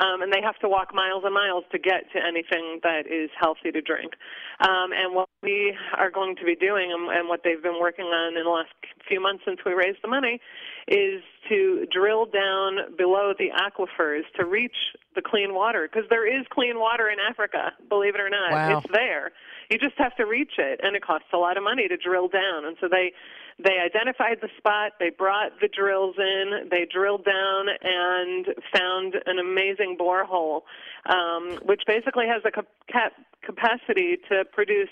um, 0.00 0.22
and 0.22 0.32
they 0.32 0.40
have 0.40 0.58
to 0.60 0.68
walk 0.68 0.94
miles 0.94 1.24
and 1.24 1.34
miles 1.34 1.64
to 1.72 1.78
get 1.78 2.10
to 2.14 2.18
anything 2.24 2.80
that 2.82 3.06
is 3.06 3.30
healthy 3.38 3.70
to 3.72 3.80
drink. 3.82 4.12
Um, 4.60 4.92
and 4.92 5.14
what 5.14 5.27
we 5.42 5.76
are 5.96 6.10
going 6.10 6.34
to 6.36 6.44
be 6.44 6.56
doing, 6.56 6.90
and, 6.92 7.08
and 7.16 7.28
what 7.28 7.40
they've 7.44 7.62
been 7.62 7.78
working 7.80 8.06
on 8.06 8.36
in 8.36 8.44
the 8.44 8.50
last 8.50 8.70
few 9.06 9.20
months 9.20 9.44
since 9.46 9.60
we 9.64 9.72
raised 9.72 9.98
the 10.02 10.08
money, 10.08 10.40
is 10.88 11.22
to 11.48 11.86
drill 11.92 12.26
down 12.26 12.96
below 12.96 13.32
the 13.38 13.50
aquifers 13.54 14.22
to 14.36 14.44
reach 14.44 14.76
the 15.14 15.22
clean 15.22 15.54
water 15.54 15.88
because 15.90 16.08
there 16.10 16.26
is 16.26 16.44
clean 16.50 16.78
water 16.78 17.08
in 17.08 17.18
Africa. 17.20 17.72
Believe 17.88 18.14
it 18.14 18.20
or 18.20 18.30
not, 18.30 18.52
Wow. 18.52 18.78
it's 18.78 18.92
there. 18.92 19.32
You 19.70 19.78
just 19.78 19.96
have 19.98 20.16
to 20.16 20.24
reach 20.24 20.52
it, 20.58 20.80
and 20.82 20.96
it 20.96 21.02
costs 21.02 21.28
a 21.32 21.36
lot 21.36 21.56
of 21.56 21.62
money 21.62 21.88
to 21.88 21.96
drill 21.96 22.28
down. 22.28 22.64
And 22.64 22.76
so 22.80 22.88
they 22.88 23.12
they 23.60 23.78
identified 23.80 24.38
the 24.40 24.48
spot, 24.56 24.92
they 25.00 25.10
brought 25.10 25.58
the 25.60 25.66
drills 25.68 26.14
in, 26.16 26.68
they 26.70 26.86
drilled 26.90 27.24
down 27.24 27.66
and 27.82 28.46
found 28.72 29.16
an 29.26 29.38
amazing 29.40 29.96
borehole, 29.98 30.62
um, 31.06 31.58
which 31.64 31.82
basically 31.84 32.26
has 32.28 32.42
a 32.44 32.52
cap- 32.52 33.12
capacity 33.42 34.16
to 34.30 34.44
produce 34.52 34.90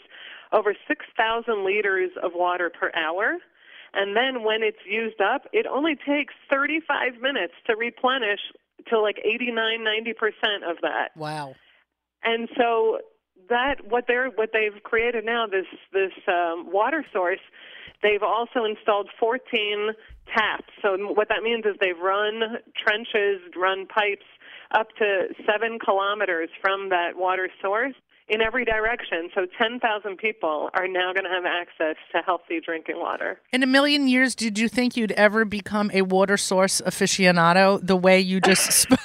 over 0.52 0.74
6,000 0.88 1.64
liters 1.64 2.10
of 2.22 2.32
water 2.34 2.70
per 2.70 2.90
hour. 2.94 3.36
And 3.94 4.16
then 4.16 4.42
when 4.42 4.62
it's 4.62 4.84
used 4.88 5.20
up, 5.20 5.42
it 5.52 5.66
only 5.66 5.94
takes 5.94 6.34
35 6.50 7.20
minutes 7.20 7.54
to 7.66 7.76
replenish 7.76 8.40
to 8.88 9.00
like 9.00 9.18
89, 9.24 9.54
90% 9.80 10.70
of 10.70 10.76
that 10.82 11.08
Wow. 11.16 11.54
and 12.22 12.48
so 12.56 12.98
that 13.48 13.76
what 13.88 14.04
they're 14.06 14.28
what 14.30 14.50
they've 14.52 14.82
created 14.82 15.24
now 15.24 15.46
this 15.46 15.66
this 15.92 16.12
um, 16.28 16.70
water 16.72 17.04
source 17.12 17.40
they've 18.02 18.22
also 18.22 18.64
installed 18.64 19.08
14 19.18 19.90
taps. 20.34 20.68
So 20.82 20.96
what 21.14 21.28
that 21.28 21.42
means 21.42 21.64
is 21.64 21.74
they've 21.80 21.98
run 21.98 22.58
trenches, 22.76 23.40
run 23.56 23.86
pipes 23.86 24.26
up 24.72 24.88
to 24.98 25.28
seven 25.50 25.78
kilometers 25.78 26.50
from 26.60 26.88
that 26.90 27.16
water 27.16 27.48
source 27.62 27.94
in 28.28 28.40
every 28.40 28.64
direction. 28.64 29.30
So 29.34 29.46
10,000 29.58 30.16
people 30.16 30.70
are 30.74 30.88
now 30.88 31.12
going 31.12 31.24
to 31.24 31.30
have 31.30 31.44
access 31.44 31.96
to 32.12 32.22
healthy 32.22 32.60
drinking 32.60 32.98
water. 32.98 33.38
In 33.52 33.62
a 33.62 33.66
million 33.66 34.08
years, 34.08 34.34
did 34.34 34.58
you 34.58 34.68
think 34.68 34.96
you'd 34.96 35.12
ever 35.12 35.44
become 35.44 35.90
a 35.94 36.02
water 36.02 36.36
source 36.36 36.80
aficionado 36.84 37.84
the 37.84 37.96
way 37.96 38.18
you 38.18 38.40
just 38.40 38.72
sp- 38.82 38.98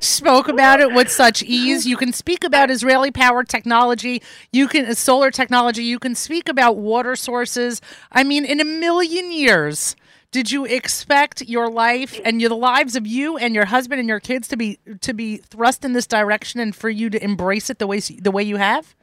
spoke 0.00 0.48
about 0.48 0.80
it 0.80 0.92
with 0.92 1.10
such 1.10 1.42
ease? 1.42 1.86
You 1.86 1.96
can 1.96 2.12
speak 2.12 2.44
about 2.44 2.70
Israeli 2.70 3.10
power 3.10 3.42
technology, 3.42 4.22
you 4.52 4.68
can 4.68 4.86
uh, 4.86 4.94
solar 4.94 5.30
technology, 5.30 5.82
you 5.82 5.98
can 5.98 6.14
speak 6.14 6.48
about 6.48 6.76
water 6.76 7.16
sources. 7.16 7.80
I 8.12 8.22
mean, 8.22 8.44
in 8.44 8.60
a 8.60 8.64
million 8.64 9.32
years, 9.32 9.96
did 10.32 10.50
you 10.50 10.64
expect 10.64 11.42
your 11.42 11.70
life 11.70 12.18
and 12.24 12.40
the 12.40 12.48
lives 12.48 12.96
of 12.96 13.06
you 13.06 13.36
and 13.36 13.54
your 13.54 13.66
husband 13.66 14.00
and 14.00 14.08
your 14.08 14.18
kids 14.18 14.48
to 14.48 14.56
be 14.56 14.78
to 15.02 15.12
be 15.12 15.36
thrust 15.36 15.84
in 15.84 15.92
this 15.92 16.06
direction 16.06 16.58
and 16.58 16.74
for 16.74 16.88
you 16.88 17.10
to 17.10 17.22
embrace 17.22 17.70
it 17.70 17.78
the 17.78 17.86
way 17.86 18.00
the 18.00 18.30
way 18.30 18.42
you 18.42 18.56
have? 18.56 18.96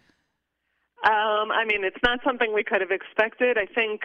Um, 1.05 1.50
I 1.51 1.63
mean, 1.65 1.86
it's 1.86 2.01
not 2.03 2.19
something 2.25 2.53
we 2.53 2.63
could 2.63 2.81
have 2.81 2.91
expected. 2.91 3.57
I 3.57 3.65
think 3.65 4.01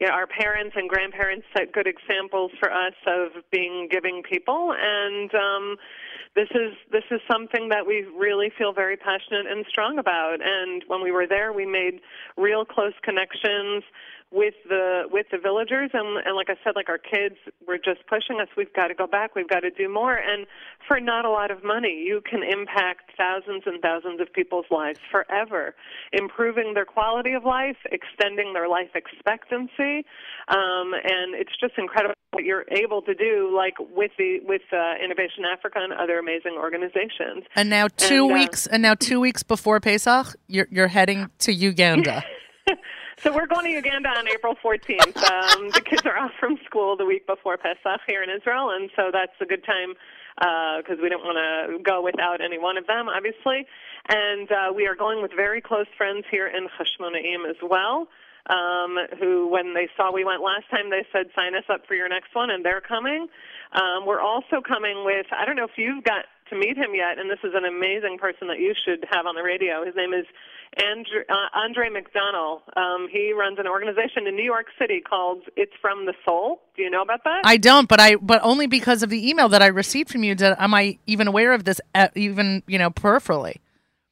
you 0.00 0.06
know, 0.06 0.14
our 0.14 0.26
parents 0.26 0.76
and 0.76 0.88
grandparents 0.88 1.44
set 1.54 1.72
good 1.72 1.86
examples 1.86 2.52
for 2.58 2.72
us 2.72 2.94
of 3.06 3.42
being 3.50 3.88
giving 3.90 4.22
people, 4.22 4.72
and 4.80 5.34
um, 5.34 5.76
this 6.36 6.48
is 6.52 6.74
this 6.92 7.04
is 7.10 7.20
something 7.30 7.68
that 7.70 7.86
we 7.86 8.06
really 8.16 8.50
feel 8.56 8.72
very 8.72 8.96
passionate 8.96 9.46
and 9.50 9.66
strong 9.68 9.98
about. 9.98 10.38
And 10.40 10.84
when 10.86 11.02
we 11.02 11.10
were 11.10 11.26
there, 11.26 11.52
we 11.52 11.66
made 11.66 12.00
real 12.36 12.64
close 12.64 12.94
connections 13.02 13.82
with 14.30 14.54
the 14.68 15.02
with 15.10 15.26
the 15.30 15.38
villagers. 15.38 15.90
And 15.92 16.24
and 16.24 16.36
like 16.36 16.48
I 16.50 16.56
said 16.64 16.74
like 16.76 16.88
our 16.88 16.98
kids 16.98 17.36
were 17.66 17.78
just 17.78 18.06
pushing 18.06 18.40
us 18.40 18.48
we've 18.56 18.72
got 18.72 18.88
to 18.88 18.94
go 18.94 19.06
back 19.06 19.34
we've 19.34 19.48
got 19.48 19.60
to 19.60 19.70
do 19.70 19.88
more. 19.88 20.14
And 20.14 20.46
for 20.86 21.00
not 21.00 21.24
a 21.24 21.30
lot 21.30 21.50
of 21.50 21.64
money 21.64 22.02
you 22.04 22.20
can 22.28 22.42
impact 22.42 23.12
thousands 23.16 23.64
and 23.66 23.80
thousands 23.80 24.20
of 24.20 24.32
people's 24.32 24.66
lives 24.70 24.98
forever. 25.10 25.74
Improving 26.12 26.74
their 26.74 26.84
quality 26.84 27.32
of 27.32 27.44
life 27.44 27.76
extending 27.90 28.52
their 28.52 28.68
life 28.68 28.90
expectancy. 28.94 30.04
Um, 30.48 30.92
and 30.94 31.34
it's 31.34 31.56
just 31.60 31.74
incredible 31.78 32.14
what 32.32 32.44
you're 32.44 32.66
able 32.70 33.00
to 33.02 33.14
do 33.14 33.52
like 33.54 33.74
with 33.78 34.10
the 34.18 34.40
with 34.44 34.62
uh, 34.72 35.02
Innovation 35.02 35.44
Africa 35.50 35.78
and 35.82 35.92
other 35.92 36.18
amazing 36.18 36.56
organizations. 36.56 37.44
And 37.56 37.70
now 37.70 37.88
2 37.88 38.24
and, 38.24 38.30
uh, 38.30 38.34
weeks 38.34 38.66
and 38.66 38.82
now 38.82 38.94
2 38.94 39.20
weeks 39.20 39.42
before 39.42 39.80
Pesach 39.80 40.36
you're 40.46 40.68
you're 40.70 40.88
heading 40.88 41.30
to 41.40 41.52
Uganda 41.52 42.22
So 43.22 43.34
we're 43.34 43.46
going 43.46 43.64
to 43.64 43.70
Uganda 43.72 44.10
on 44.10 44.28
April 44.28 44.54
14th. 44.62 45.16
Um, 45.28 45.70
the 45.70 45.80
kids 45.80 46.02
are 46.04 46.16
off 46.16 46.32
from 46.38 46.56
school 46.64 46.96
the 46.96 47.04
week 47.04 47.26
before 47.26 47.56
Pesach 47.56 48.00
here 48.06 48.22
in 48.22 48.30
Israel, 48.30 48.70
and 48.70 48.90
so 48.96 49.10
that's 49.12 49.32
a 49.40 49.46
good 49.46 49.64
time 49.64 49.94
because 50.36 50.98
uh, 50.98 51.02
we 51.02 51.08
don't 51.08 51.24
want 51.24 51.36
to 51.38 51.82
go 51.82 52.02
without 52.02 52.40
any 52.40 52.58
one 52.58 52.76
of 52.76 52.86
them, 52.86 53.08
obviously. 53.08 53.66
And 54.08 54.50
uh, 54.50 54.72
we 54.74 54.86
are 54.86 54.94
going 54.94 55.22
with 55.22 55.32
very 55.34 55.60
close 55.60 55.86
friends 55.96 56.24
here 56.30 56.46
in 56.46 56.68
Hashmonaim 56.68 57.48
as 57.48 57.56
well. 57.62 58.08
Um, 58.48 58.96
who, 59.18 59.48
when 59.48 59.74
they 59.74 59.88
saw 59.96 60.12
we 60.12 60.24
went 60.24 60.42
last 60.42 60.70
time, 60.70 60.90
they 60.90 61.04
said, 61.12 61.26
sign 61.34 61.54
us 61.54 61.64
up 61.68 61.86
for 61.86 61.94
your 61.94 62.08
next 62.08 62.34
one, 62.34 62.50
and 62.50 62.64
they're 62.64 62.80
coming. 62.80 63.26
Um, 63.72 64.06
we're 64.06 64.22
also 64.22 64.62
coming 64.66 65.04
with, 65.04 65.26
I 65.32 65.44
don't 65.44 65.56
know 65.56 65.66
if 65.66 65.76
you've 65.76 66.04
got 66.04 66.24
to 66.50 66.56
meet 66.58 66.76
him 66.76 66.94
yet, 66.94 67.18
and 67.18 67.30
this 67.30 67.38
is 67.44 67.52
an 67.54 67.64
amazing 67.64 68.18
person 68.18 68.48
that 68.48 68.58
you 68.58 68.74
should 68.74 69.04
have 69.10 69.26
on 69.26 69.34
the 69.34 69.42
radio. 69.42 69.84
His 69.84 69.94
name 69.94 70.12
is 70.12 70.26
Andre, 70.76 71.24
uh, 71.28 71.48
Andre 71.54 71.88
McDonnell. 71.88 72.60
Um, 72.76 73.08
he 73.10 73.32
runs 73.32 73.58
an 73.58 73.66
organization 73.66 74.26
in 74.26 74.36
New 74.36 74.44
York 74.44 74.66
City 74.78 75.00
called 75.00 75.42
It's 75.56 75.72
From 75.80 76.06
the 76.06 76.14
Soul. 76.24 76.60
Do 76.76 76.82
you 76.82 76.90
know 76.90 77.02
about 77.02 77.24
that? 77.24 77.42
I 77.44 77.56
don't, 77.56 77.88
but 77.88 78.00
I 78.00 78.16
but 78.16 78.40
only 78.42 78.66
because 78.66 79.02
of 79.02 79.10
the 79.10 79.28
email 79.28 79.48
that 79.48 79.62
I 79.62 79.68
received 79.68 80.10
from 80.10 80.24
you 80.24 80.34
did 80.34 80.54
am 80.58 80.74
I 80.74 80.98
even 81.06 81.28
aware 81.28 81.52
of 81.52 81.64
this, 81.64 81.80
uh, 81.94 82.08
even 82.14 82.62
you 82.66 82.78
know 82.78 82.90
peripherally. 82.90 83.56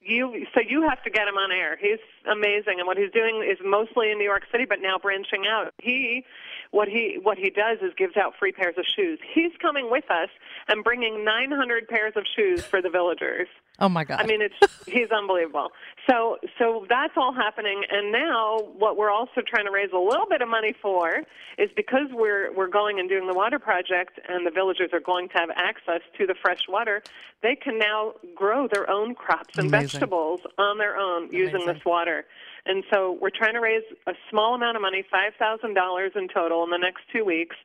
You 0.01 0.47
so 0.55 0.61
you 0.67 0.87
have 0.89 1.03
to 1.03 1.11
get 1.11 1.29
him 1.29 1.35
on 1.35 1.53
air. 1.53 1.77
He's 1.77 1.99
amazing, 2.31 2.79
and 2.79 2.87
what 2.87 2.97
he's 2.97 3.11
doing 3.13 3.47
is 3.49 3.59
mostly 3.65 4.11
in 4.11 4.19
New 4.19 4.25
York 4.25 4.45
City, 4.51 4.65
but 4.69 4.79
now 4.81 4.99
branching 4.99 5.45
out. 5.49 5.75
He 5.83 6.25
what 6.71 6.89
he 6.89 7.19
what 7.23 7.39
he 7.39 7.51
does 7.51 7.79
is 7.83 7.93
gives 7.97 8.17
out 8.17 8.35
free 8.39 8.53
pairs 8.53 8.75
of 8.79 8.85
shoes. 8.97 9.19
He's 9.35 9.53
coming 9.61 9.91
with 9.91 10.11
us 10.11 10.29
and 10.69 10.83
bringing 10.85 11.25
900 11.25 11.89
pairs 11.89 12.13
of 12.17 12.25
shoes 12.37 12.65
for 12.65 12.83
the 12.83 12.91
villagers. 12.91 13.49
Oh 13.79 13.91
my 13.91 14.05
God! 14.05 14.23
I 14.23 14.27
mean, 14.27 14.41
it's 14.41 14.87
he's 14.87 15.11
unbelievable. 15.11 15.69
So 16.09 16.39
so 16.59 16.87
that's 16.89 17.13
all 17.15 17.35
happening, 17.35 17.83
and 17.91 18.11
now 18.11 18.57
what 18.79 18.97
we're 18.97 19.11
also 19.11 19.43
trying 19.47 19.67
to 19.67 19.71
raise 19.71 19.91
a 19.93 19.99
little 19.99 20.25
bit 20.27 20.41
of 20.41 20.49
money 20.49 20.73
for 20.81 21.25
is 21.59 21.69
because 21.77 22.07
we're 22.11 22.55
we're 22.55 22.69
going 22.69 22.99
and 22.99 23.07
doing 23.07 23.27
the 23.27 23.35
water 23.35 23.59
project, 23.59 24.19
and 24.31 24.47
the 24.47 24.51
villagers 24.51 24.95
are 24.95 25.01
going 25.01 25.29
to 25.29 25.35
have 25.35 25.51
access 25.57 26.01
to 26.17 26.27
the 26.27 26.35
fresh 26.41 26.63
water. 26.71 27.03
They 27.43 27.55
can 27.55 27.79
now 27.79 28.15
grow 28.35 28.67
their 28.67 28.89
own 28.89 29.15
crops 29.15 29.59
and 29.59 29.69
Amazing. 29.69 29.89
vegetables 29.89 30.41
on 30.57 30.79
their 30.79 30.97
own 30.97 31.31
using 31.31 31.67
this 31.67 31.85
water. 31.85 32.25
And 32.67 32.85
so 32.93 33.17
we're 33.21 33.31
trying 33.31 33.55
to 33.55 33.61
raise 33.61 33.85
a 34.07 34.13
small 34.31 34.55
amount 34.55 34.77
of 34.77 34.83
money, 34.83 35.05
$5,000 35.13 36.17
in 36.17 36.29
total 36.29 36.65
in 36.65 36.71
the 36.71 36.79
next 36.79 37.03
two 37.13 37.25
weeks, 37.25 37.57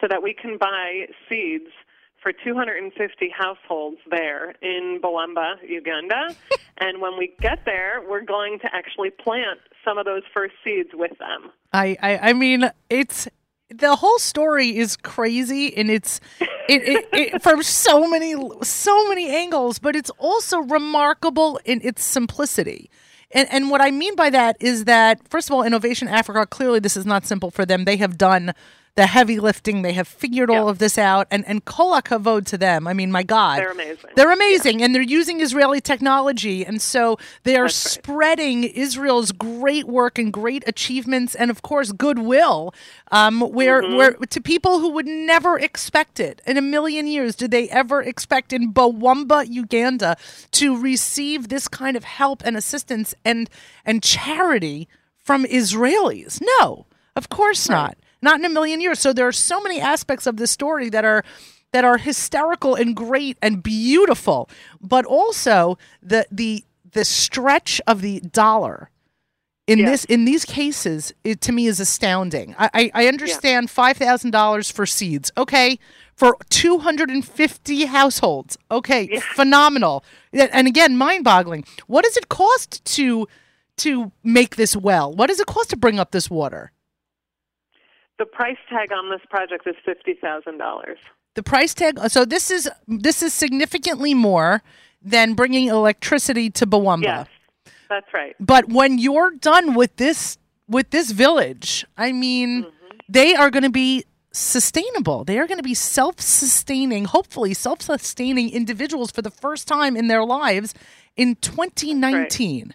so 0.00 0.06
that 0.08 0.22
we 0.22 0.34
can 0.34 0.58
buy 0.58 1.06
seeds 1.28 1.70
for 2.22 2.32
250 2.32 3.28
households 3.36 3.98
there 4.10 4.54
in 4.62 4.98
Boamba, 5.02 5.56
Uganda. 5.66 6.34
and 6.78 7.00
when 7.00 7.16
we 7.18 7.34
get 7.40 7.64
there, 7.64 8.02
we're 8.08 8.24
going 8.24 8.58
to 8.60 8.74
actually 8.74 9.10
plant 9.10 9.60
some 9.84 9.98
of 9.98 10.06
those 10.06 10.22
first 10.34 10.54
seeds 10.64 10.90
with 10.92 11.16
them. 11.18 11.52
I, 11.72 11.96
I 12.02 12.18
I 12.30 12.32
mean 12.32 12.70
it's 12.90 13.28
the 13.68 13.96
whole 13.96 14.18
story 14.18 14.76
is 14.76 14.96
crazy 14.96 15.76
and 15.76 15.90
it's 15.90 16.20
it, 16.40 16.82
it, 16.82 17.08
it 17.12 17.42
from 17.44 17.62
so 17.62 18.08
many 18.08 18.34
so 18.62 19.08
many 19.08 19.28
angles, 19.28 19.78
but 19.78 19.94
it's 19.94 20.10
also 20.18 20.58
remarkable 20.58 21.60
in 21.64 21.80
its 21.82 22.02
simplicity. 22.02 22.90
And 23.36 23.46
and 23.52 23.70
what 23.70 23.82
I 23.82 23.90
mean 23.90 24.16
by 24.16 24.30
that 24.30 24.56
is 24.60 24.86
that 24.86 25.20
first 25.28 25.50
of 25.50 25.54
all, 25.54 25.62
Innovation 25.62 26.08
Africa 26.08 26.46
clearly 26.46 26.80
this 26.80 26.96
is 26.96 27.04
not 27.04 27.26
simple 27.26 27.50
for 27.50 27.66
them. 27.66 27.84
They 27.84 27.98
have 27.98 28.16
done 28.16 28.54
the 28.96 29.06
heavy 29.06 29.38
lifting. 29.38 29.82
They 29.82 29.92
have 29.92 30.08
figured 30.08 30.50
all 30.50 30.68
of 30.68 30.78
this 30.78 30.96
out, 30.98 31.26
and 31.30 31.44
and 31.46 31.64
kol 31.64 31.92
hakavod 31.92 32.46
to 32.46 32.58
them. 32.58 32.88
I 32.88 32.94
mean, 32.94 33.12
my 33.12 33.22
God, 33.22 33.58
They're 33.60 33.70
amazing. 33.70 34.10
They're 34.16 34.32
amazing, 34.32 34.82
and 34.82 34.94
they're 34.94 35.02
using 35.02 35.40
Israeli 35.40 35.80
technology, 35.80 36.64
and 36.64 36.80
so 36.80 37.18
they 37.44 37.56
are 37.56 37.64
That's 37.64 37.96
right. 37.96 38.04
spreading 38.04 38.64
Israel's 38.64 39.32
great 39.32 39.86
work 39.86 40.18
and 40.18 40.32
great 40.32 40.64
achievements, 40.66 41.34
and 41.34 41.50
of 41.50 41.62
course 41.62 41.92
goodwill, 41.92 42.74
um, 43.12 43.40
where 43.40 43.82
Mm-hmm. 43.82 43.96
where 43.96 44.12
to 44.14 44.40
people 44.40 44.80
who 44.80 44.90
would 44.90 45.06
never 45.06 45.58
expect 45.58 46.18
it 46.18 46.40
in 46.46 46.56
a 46.56 46.62
million 46.62 47.06
years. 47.06 47.36
Did 47.36 47.50
they 47.50 47.68
ever 47.68 48.00
expect 48.02 48.52
in 48.52 48.72
Bawamba, 48.72 49.46
Uganda, 49.48 50.16
to 50.52 50.80
receive 50.80 51.48
this 51.48 51.68
kind 51.68 51.96
of 51.96 52.04
help 52.04 52.42
and 52.46 52.56
assistance 52.56 53.14
and 53.24 53.50
and 53.84 54.02
charity 54.02 54.88
from 55.18 55.44
Israelis? 55.44 56.40
No, 56.58 56.86
of 57.14 57.28
course 57.28 57.68
not. 57.68 57.98
Not 58.26 58.38
in 58.40 58.44
a 58.44 58.54
million 58.58 58.80
years. 58.80 58.98
So 58.98 59.12
there 59.12 59.28
are 59.28 59.38
so 59.52 59.60
many 59.66 59.78
aspects 59.80 60.26
of 60.26 60.34
this 60.36 60.50
story 60.50 60.88
that 60.90 61.04
are 61.04 61.22
that 61.72 61.84
are 61.84 61.98
hysterical 61.98 62.74
and 62.74 62.96
great 62.96 63.36
and 63.40 63.62
beautiful, 63.62 64.48
but 64.80 65.04
also 65.04 65.78
the 66.02 66.26
the 66.40 66.64
the 66.96 67.04
stretch 67.04 67.80
of 67.86 68.00
the 68.00 68.20
dollar 68.20 68.90
in 69.66 69.78
Yes. 69.78 69.88
this 69.90 70.04
in 70.14 70.24
these 70.24 70.44
cases 70.44 71.12
it 71.22 71.40
to 71.46 71.52
me 71.52 71.66
is 71.66 71.78
astounding. 71.80 72.54
I 72.58 72.70
I, 72.80 72.90
I 73.02 73.08
understand 73.08 73.70
five 73.70 73.96
thousand 73.96 74.30
dollars 74.32 74.70
for 74.70 74.86
seeds, 74.86 75.30
okay, 75.36 75.78
for 76.14 76.36
two 76.48 76.78
hundred 76.86 77.10
and 77.10 77.22
fifty 77.24 77.84
households, 77.86 78.56
okay, 78.70 79.20
phenomenal, 79.34 80.04
and 80.32 80.66
again 80.66 80.96
mind 80.96 81.24
boggling. 81.24 81.64
What 81.86 82.04
does 82.04 82.16
it 82.16 82.28
cost 82.28 82.84
to 82.96 83.28
to 83.84 84.12
make 84.24 84.56
this 84.56 84.74
well? 84.76 85.12
What 85.12 85.28
does 85.28 85.40
it 85.40 85.46
cost 85.46 85.70
to 85.70 85.76
bring 85.76 85.98
up 85.98 86.10
this 86.10 86.30
water? 86.30 86.72
The 88.18 88.26
price 88.26 88.56
tag 88.70 88.92
on 88.92 89.10
this 89.10 89.20
project 89.28 89.66
is 89.66 89.74
$50,000. 89.86 90.96
The 91.34 91.42
price 91.42 91.74
tag. 91.74 91.98
So 92.08 92.24
this 92.24 92.50
is 92.50 92.68
this 92.88 93.22
is 93.22 93.34
significantly 93.34 94.14
more 94.14 94.62
than 95.02 95.34
bringing 95.34 95.68
electricity 95.68 96.48
to 96.50 96.66
Bawamba. 96.66 97.02
Yes, 97.02 97.28
that's 97.90 98.06
right. 98.14 98.34
But 98.40 98.70
when 98.70 98.98
you're 98.98 99.32
done 99.32 99.74
with 99.74 99.96
this 99.96 100.38
with 100.66 100.90
this 100.90 101.10
village, 101.10 101.84
I 101.98 102.12
mean, 102.12 102.64
mm-hmm. 102.64 102.96
they 103.06 103.34
are 103.34 103.50
going 103.50 103.64
to 103.64 103.70
be 103.70 104.04
sustainable. 104.32 105.24
They 105.24 105.38
are 105.38 105.46
going 105.46 105.58
to 105.58 105.62
be 105.62 105.74
self-sustaining, 105.74 107.06
hopefully 107.06 107.54
self-sustaining 107.54 108.50
individuals 108.50 109.10
for 109.10 109.22
the 109.22 109.30
first 109.30 109.68
time 109.68 109.96
in 109.96 110.08
their 110.08 110.24
lives 110.24 110.74
in 111.16 111.36
2019. 111.36 112.74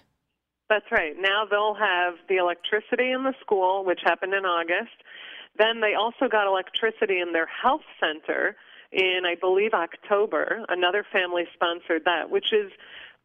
That's 0.70 0.90
right. 0.92 1.14
Now 1.20 1.46
they'll 1.50 1.76
have 1.76 2.16
the 2.30 2.38
electricity 2.38 3.12
in 3.12 3.24
the 3.24 3.34
school, 3.42 3.84
which 3.84 4.00
happened 4.04 4.34
in 4.34 4.46
August. 4.46 5.04
Then 5.62 5.80
they 5.80 5.94
also 5.94 6.28
got 6.28 6.48
electricity 6.48 7.20
in 7.20 7.34
their 7.34 7.46
health 7.46 7.86
center 8.00 8.56
in, 8.92 9.22
I 9.26 9.36
believe, 9.36 9.74
October. 9.74 10.66
Another 10.70 11.06
family 11.14 11.44
sponsored 11.54 12.04
that, 12.06 12.32
which 12.32 12.52
is 12.52 12.72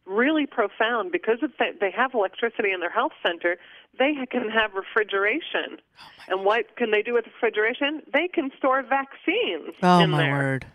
really 0.04 0.44
profound 0.44 1.12
because 1.12 1.38
if 1.40 1.52
they, 1.56 1.90
have 1.90 2.12
electricity 2.12 2.72
in 2.72 2.80
their 2.80 2.90
health 2.90 3.12
center, 3.26 3.56
they 3.98 4.12
can 4.30 4.50
have 4.50 4.72
refrigeration. 4.74 5.80
Oh, 5.80 6.04
and 6.28 6.44
what 6.44 6.76
can 6.76 6.90
they 6.90 7.00
do 7.00 7.14
with 7.14 7.24
refrigeration? 7.24 8.02
They 8.12 8.28
can 8.28 8.50
store 8.58 8.82
vaccines 8.82 9.74
Oh 9.82 10.06
my 10.06 10.18
there. 10.18 10.32
word. 10.32 10.66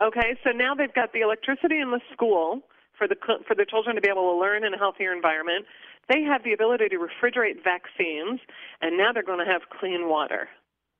Okay, 0.00 0.34
so 0.42 0.50
now 0.50 0.74
they've 0.74 0.94
got 0.94 1.12
the 1.12 1.20
electricity 1.20 1.78
in 1.78 1.90
the 1.90 2.00
school 2.12 2.62
for 2.96 3.06
the 3.06 3.16
for 3.46 3.54
the 3.54 3.66
children 3.66 3.94
to 3.96 4.00
be 4.00 4.08
able 4.08 4.32
to 4.32 4.40
learn 4.40 4.64
in 4.64 4.72
a 4.72 4.78
healthier 4.78 5.12
environment. 5.12 5.66
They 6.08 6.22
have 6.22 6.42
the 6.42 6.52
ability 6.52 6.88
to 6.88 6.96
refrigerate 6.96 7.62
vaccines, 7.62 8.40
and 8.80 8.96
now 8.96 9.12
they're 9.12 9.22
going 9.22 9.44
to 9.44 9.52
have 9.52 9.62
clean 9.78 10.08
water. 10.08 10.48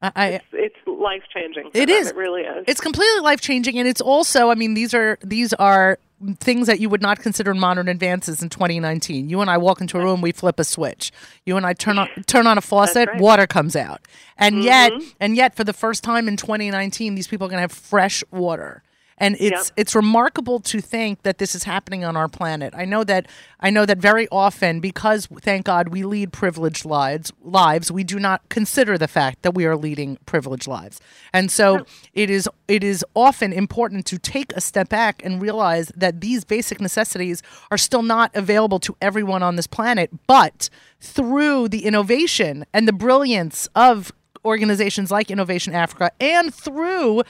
I, 0.02 0.28
It's, 0.28 0.44
it's 0.52 0.76
life 0.86 1.22
changing. 1.32 1.70
It 1.74 1.88
is. 1.88 2.08
It 2.08 2.16
really 2.16 2.42
is. 2.42 2.64
It's 2.66 2.80
completely 2.80 3.20
life 3.20 3.40
changing, 3.40 3.78
and 3.78 3.86
it's 3.86 4.00
also. 4.00 4.50
I 4.50 4.54
mean, 4.54 4.74
these 4.74 4.94
are 4.94 5.18
these 5.22 5.52
are 5.54 5.98
things 6.38 6.66
that 6.66 6.80
you 6.80 6.88
would 6.88 7.02
not 7.02 7.18
consider 7.20 7.54
modern 7.54 7.88
advances 7.88 8.42
in 8.42 8.48
2019. 8.48 9.28
You 9.28 9.40
and 9.40 9.50
I 9.50 9.58
walk 9.58 9.80
into 9.80 9.98
a 9.98 10.02
room, 10.02 10.20
we 10.20 10.32
flip 10.32 10.58
a 10.58 10.64
switch. 10.64 11.12
You 11.44 11.56
and 11.56 11.66
I 11.66 11.72
turn 11.72 11.98
on 11.98 12.08
turn 12.26 12.46
on 12.46 12.58
a 12.58 12.60
faucet, 12.60 13.08
right. 13.08 13.20
water 13.20 13.46
comes 13.46 13.76
out, 13.76 14.00
and 14.36 14.62
yet 14.62 14.92
mm-hmm. 14.92 15.08
and 15.20 15.36
yet 15.36 15.54
for 15.54 15.64
the 15.64 15.72
first 15.72 16.02
time 16.02 16.28
in 16.28 16.36
2019, 16.36 17.14
these 17.14 17.28
people 17.28 17.46
are 17.46 17.50
going 17.50 17.58
to 17.58 17.62
have 17.62 17.72
fresh 17.72 18.24
water. 18.30 18.82
And 19.18 19.36
it's 19.38 19.68
Yep. 19.68 19.72
it's 19.76 19.94
remarkable 19.94 20.60
to 20.60 20.80
think 20.80 21.22
that 21.22 21.38
this 21.38 21.54
is 21.54 21.64
happening 21.64 22.04
on 22.04 22.16
our 22.16 22.28
planet. 22.28 22.74
I 22.76 22.84
know 22.84 23.04
that 23.04 23.26
I 23.60 23.70
know 23.70 23.86
that 23.86 23.98
very 23.98 24.26
often 24.30 24.80
because 24.80 25.26
thank 25.40 25.66
God 25.66 25.88
we 25.88 26.02
lead 26.04 26.32
privileged 26.32 26.84
lives 26.84 27.32
lives, 27.42 27.92
we 27.92 28.04
do 28.04 28.18
not 28.18 28.48
consider 28.48 28.98
the 28.98 29.08
fact 29.08 29.42
that 29.42 29.54
we 29.54 29.66
are 29.66 29.76
leading 29.76 30.18
privileged 30.26 30.66
lives. 30.66 31.00
And 31.32 31.50
so 31.50 31.84
it 32.14 32.30
is 32.30 32.48
it 32.68 32.82
is 32.82 33.04
often 33.14 33.52
important 33.52 34.06
to 34.06 34.18
take 34.18 34.52
a 34.54 34.60
step 34.60 34.88
back 34.88 35.22
and 35.24 35.40
realize 35.40 35.92
that 35.96 36.20
these 36.20 36.44
basic 36.44 36.80
necessities 36.80 37.42
are 37.70 37.78
still 37.78 38.02
not 38.02 38.30
available 38.34 38.78
to 38.80 38.96
everyone 39.00 39.42
on 39.42 39.56
this 39.56 39.66
planet, 39.66 40.10
but 40.26 40.68
through 41.00 41.68
the 41.68 41.84
innovation 41.84 42.64
and 42.72 42.88
the 42.88 42.92
brilliance 42.92 43.68
of 43.74 44.12
organizations 44.44 45.10
like 45.10 45.30
Innovation 45.30 45.74
Africa 45.74 46.10
and 46.20 46.52
through 46.52 47.22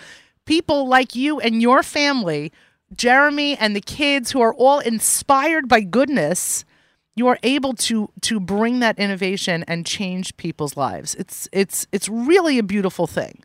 people 0.45 0.87
like 0.87 1.15
you 1.15 1.41
and 1.41 1.63
your 1.63 1.83
family, 1.83 2.53
Jeremy 2.95 3.57
and 3.57 3.75
the 3.75 3.81
kids 3.81 4.33
who 4.33 4.41
are 4.41 4.55
all 4.55 4.81
inspired 4.81 5.69
by 5.69 5.81
goodness, 5.81 6.65
you 7.15 7.27
are 7.29 7.39
able 7.43 7.75
to 7.75 8.11
to 8.23 8.41
bring 8.41 8.81
that 8.81 8.99
innovation 8.99 9.65
and 9.69 9.85
change 9.87 10.37
people's 10.37 10.77
lives. 10.77 11.15
It's 11.15 11.49
it's 11.53 11.87
it's 11.93 12.09
really 12.09 12.59
a 12.59 12.63
beautiful 12.63 13.07
thing. 13.07 13.43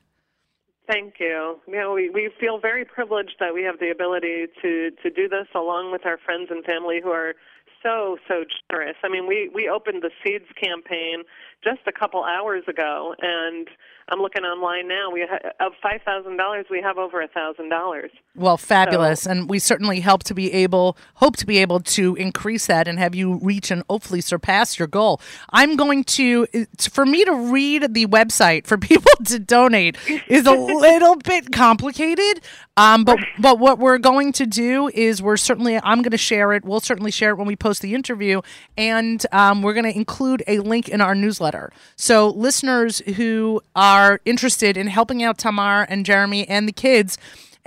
Thank 0.87 1.15
you. 1.19 1.59
You 1.67 1.75
know, 1.75 1.93
we, 1.93 2.09
we 2.09 2.31
feel 2.39 2.59
very 2.59 2.85
privileged 2.85 3.35
that 3.41 3.53
we 3.53 3.63
have 3.63 3.77
the 3.77 3.89
ability 3.89 4.45
to, 4.61 4.91
to 5.03 5.09
do 5.09 5.27
this 5.27 5.47
along 5.53 5.91
with 5.91 6.05
our 6.05 6.17
friends 6.17 6.47
and 6.49 6.63
family 6.63 7.01
who 7.03 7.09
are 7.09 7.35
so, 7.87 8.17
so 8.27 8.43
generous. 8.69 8.95
I 9.03 9.09
mean, 9.09 9.27
we, 9.27 9.49
we 9.53 9.69
opened 9.69 10.03
the 10.03 10.11
Seeds 10.23 10.45
campaign 10.61 11.23
just 11.63 11.79
a 11.87 11.91
couple 11.91 12.23
hours 12.23 12.63
ago, 12.67 13.15
and 13.19 13.67
I'm 14.09 14.19
looking 14.19 14.43
online 14.43 14.87
now. 14.87 15.09
We 15.11 15.25
ha- 15.29 15.51
Of 15.59 15.73
$5,000, 15.83 16.63
we 16.69 16.81
have 16.81 16.97
over 16.97 17.21
a 17.21 17.27
$1,000. 17.27 18.09
Well, 18.35 18.57
fabulous, 18.57 19.25
and 19.25 19.49
we 19.49 19.59
certainly 19.59 19.99
help 19.99 20.23
to 20.25 20.33
be 20.33 20.51
able 20.53 20.97
hope 21.15 21.35
to 21.37 21.45
be 21.45 21.57
able 21.57 21.79
to 21.79 22.15
increase 22.15 22.67
that 22.67 22.87
and 22.87 22.99
have 22.99 23.15
you 23.15 23.39
reach 23.41 23.71
and 23.71 23.83
hopefully 23.89 24.21
surpass 24.21 24.77
your 24.77 24.87
goal. 24.87 25.19
I'm 25.49 25.75
going 25.75 26.03
to 26.03 26.47
for 26.79 27.05
me 27.05 27.25
to 27.25 27.33
read 27.33 27.93
the 27.93 28.05
website 28.05 28.67
for 28.67 28.77
people 28.89 29.11
to 29.25 29.39
donate 29.39 29.97
is 30.27 30.45
a 30.45 30.51
little 30.55 31.15
bit 31.15 31.51
complicated. 31.51 32.41
Um, 32.77 33.03
but 33.03 33.17
but 33.39 33.57
what 33.57 33.79
we're 33.79 33.97
going 33.97 34.31
to 34.33 34.45
do 34.45 34.87
is 34.93 35.21
we're 35.21 35.37
certainly 35.37 35.79
I'm 35.83 36.03
going 36.03 36.11
to 36.11 36.17
share 36.17 36.53
it. 36.53 36.63
We'll 36.63 36.79
certainly 36.79 37.11
share 37.11 37.31
it 37.31 37.35
when 37.37 37.47
we 37.47 37.55
post 37.55 37.76
the 37.79 37.93
interview, 37.93 38.41
and 38.77 39.25
um, 39.31 39.61
we're 39.61 39.73
going 39.73 39.91
to 39.91 39.95
include 39.95 40.43
a 40.47 40.59
link 40.59 40.89
in 40.89 41.01
our 41.01 41.15
newsletter. 41.15 41.71
So 41.95 42.29
listeners 42.29 42.99
who 42.99 43.61
are 43.75 44.19
interested 44.25 44.77
in 44.77 44.87
helping 44.87 45.23
out 45.23 45.37
Tamar 45.37 45.85
and 45.89 46.05
Jeremy 46.05 46.47
and 46.47 46.67
the 46.67 46.73
kids 46.73 47.17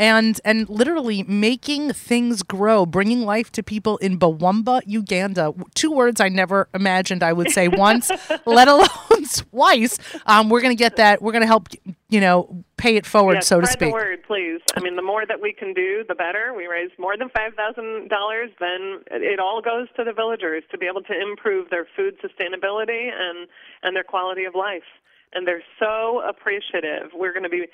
and 0.01 0.41
and 0.47 0.69
literally 0.69 1.23
making 1.25 1.93
things 1.93 2.43
grow, 2.43 2.87
bringing 2.87 3.21
life 3.27 3.53
to 3.53 3.63
people 3.63 3.99
in 3.99 4.19
Bawamba, 4.19 4.81
Uganda. 4.87 5.53
Two 5.75 5.93
words 5.93 6.21
I 6.23 6.29
never 6.31 6.69
imagined 6.75 7.23
I 7.23 7.35
would 7.35 7.51
say 7.51 7.69
once, 7.87 8.11
let 8.47 8.67
alone 8.67 8.89
twice. 9.51 9.99
Um, 10.27 10.49
we're 10.49 10.63
gonna 10.63 10.75
get 10.75 10.97
that. 10.97 11.21
We're 11.21 11.33
gonna 11.33 11.47
help, 11.47 11.69
you 12.09 12.21
know, 12.21 12.65
pay 12.79 12.97
it 12.97 13.05
forward, 13.05 13.35
Yeah, 13.35 13.41
so 13.41 13.61
to 13.61 13.67
speak. 13.67 13.91
the 13.91 13.93
word, 13.93 14.23
please. 14.27 14.61
I 14.75 14.81
mean, 14.81 14.97
the 14.97 15.03
more 15.03 15.27
that 15.27 15.43
we 15.43 15.53
can 15.53 15.75
do, 15.75 16.03
the 16.09 16.15
better. 16.15 16.55
We 16.57 16.67
raise 16.67 16.91
more 16.99 17.17
than 17.19 17.29
five 17.29 17.53
thousand 17.55 18.09
dollars, 18.09 18.51
then 18.59 19.01
it 19.11 19.39
all 19.39 19.61
goes 19.61 19.87
to 19.97 20.05
the 20.05 20.15
villagers 20.15 20.63
to 20.71 20.79
be 20.79 20.87
able 20.87 21.03
to 21.03 21.13
improve 21.21 21.69
their 21.69 21.87
food 21.95 22.15
sustainability 22.25 23.11
and 23.13 23.47
and 23.83 23.95
their 23.95 24.05
quality 24.05 24.45
of 24.45 24.55
life. 24.55 24.89
And 25.33 25.47
they're 25.47 25.63
so 25.79 26.21
appreciative. 26.29 27.13
We're 27.15 27.33
going 27.33 27.45
to 27.45 27.49
be 27.49 27.67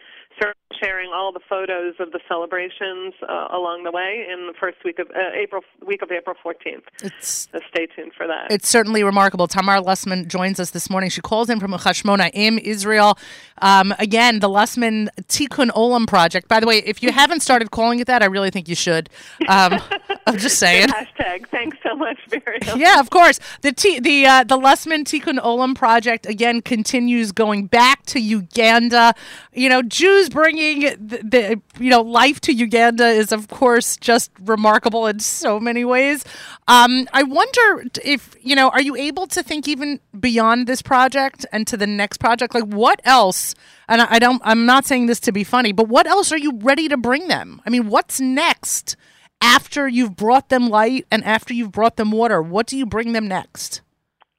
sharing 0.82 1.10
all 1.12 1.32
the 1.32 1.40
photos 1.48 1.94
of 2.00 2.12
the 2.12 2.20
celebrations 2.28 3.14
uh, 3.28 3.48
along 3.50 3.84
the 3.84 3.90
way 3.90 4.26
in 4.30 4.46
the 4.46 4.52
first 4.58 4.78
week 4.84 4.98
of 4.98 5.08
uh, 5.10 5.30
April, 5.34 5.62
week 5.86 6.02
of 6.02 6.10
April 6.10 6.36
14th. 6.44 6.82
It's 7.02 7.48
So 7.50 7.60
stay 7.68 7.86
tuned 7.86 8.12
for 8.16 8.26
that. 8.26 8.50
It's 8.50 8.68
certainly 8.68 9.02
remarkable. 9.02 9.46
Tamar 9.48 9.80
Lustman 9.80 10.26
joins 10.26 10.60
us 10.60 10.70
this 10.70 10.90
morning. 10.90 11.10
She 11.10 11.20
calls 11.20 11.48
in 11.48 11.60
from 11.60 11.72
Hashmonaim, 11.72 12.58
Israel. 12.60 13.18
Um, 13.62 13.94
again, 13.98 14.40
the 14.40 14.48
Lustman 14.48 15.08
Tikkun 15.28 15.70
Olam 15.70 16.06
project. 16.06 16.48
By 16.48 16.60
the 16.60 16.66
way, 16.66 16.78
if 16.78 17.02
you 17.02 17.12
haven't 17.22 17.40
started 17.40 17.70
calling 17.70 18.00
it 18.00 18.06
that, 18.06 18.22
I 18.22 18.26
really 18.26 18.50
think 18.50 18.68
you 18.68 18.74
should. 18.74 19.08
Um, 19.48 19.80
I'm 20.26 20.38
just 20.38 20.58
saying. 20.58 20.88
Hashtag. 20.88 21.48
Thanks 21.48 21.78
so 21.82 21.94
much, 21.94 22.18
Miriam. 22.30 22.78
Yeah, 22.86 23.00
of 23.00 23.10
course. 23.10 23.40
The 23.62 23.72
T, 23.72 24.00
the 24.00 24.26
uh, 24.26 24.44
the 24.44 24.58
Lustman 24.58 25.04
Tikkun 25.04 25.38
Olam 25.38 25.74
project 25.74 26.26
again 26.26 26.60
continues 26.60 27.32
going 27.32 27.66
back 27.66 28.04
to 28.06 28.20
Uganda. 28.20 29.14
You 29.52 29.68
know, 29.68 29.82
Jews 29.82 30.25
bringing 30.28 30.80
the, 30.80 31.18
the 31.22 31.62
you 31.78 31.90
know 31.90 32.02
life 32.02 32.40
to 32.42 32.52
Uganda 32.52 33.06
is 33.06 33.32
of 33.32 33.48
course 33.48 33.96
just 33.96 34.30
remarkable 34.40 35.06
in 35.06 35.20
so 35.20 35.58
many 35.60 35.84
ways. 35.84 36.24
Um, 36.68 37.08
I 37.12 37.22
wonder 37.22 37.84
if 38.04 38.34
you 38.40 38.54
know, 38.56 38.70
are 38.70 38.82
you 38.82 38.96
able 38.96 39.26
to 39.28 39.42
think 39.42 39.68
even 39.68 40.00
beyond 40.18 40.66
this 40.66 40.82
project 40.82 41.46
and 41.52 41.66
to 41.66 41.76
the 41.76 41.86
next 41.86 42.18
project? 42.18 42.54
Like, 42.54 42.64
what 42.64 43.00
else? 43.04 43.54
And 43.88 44.02
I, 44.02 44.06
I 44.10 44.18
don't. 44.18 44.42
I'm 44.44 44.66
not 44.66 44.84
saying 44.84 45.06
this 45.06 45.20
to 45.20 45.32
be 45.32 45.44
funny, 45.44 45.72
but 45.72 45.88
what 45.88 46.06
else 46.06 46.32
are 46.32 46.38
you 46.38 46.52
ready 46.58 46.88
to 46.88 46.96
bring 46.96 47.28
them? 47.28 47.60
I 47.66 47.70
mean, 47.70 47.88
what's 47.88 48.20
next? 48.20 48.96
after 49.42 49.86
you've 49.86 50.16
brought 50.16 50.48
them 50.48 50.68
light 50.68 51.06
and 51.10 51.22
after 51.24 51.52
you've 51.52 51.72
brought 51.72 51.96
them 51.96 52.10
water? 52.10 52.40
What 52.40 52.66
do 52.66 52.76
you 52.76 52.86
bring 52.86 53.12
them 53.12 53.28
next? 53.28 53.82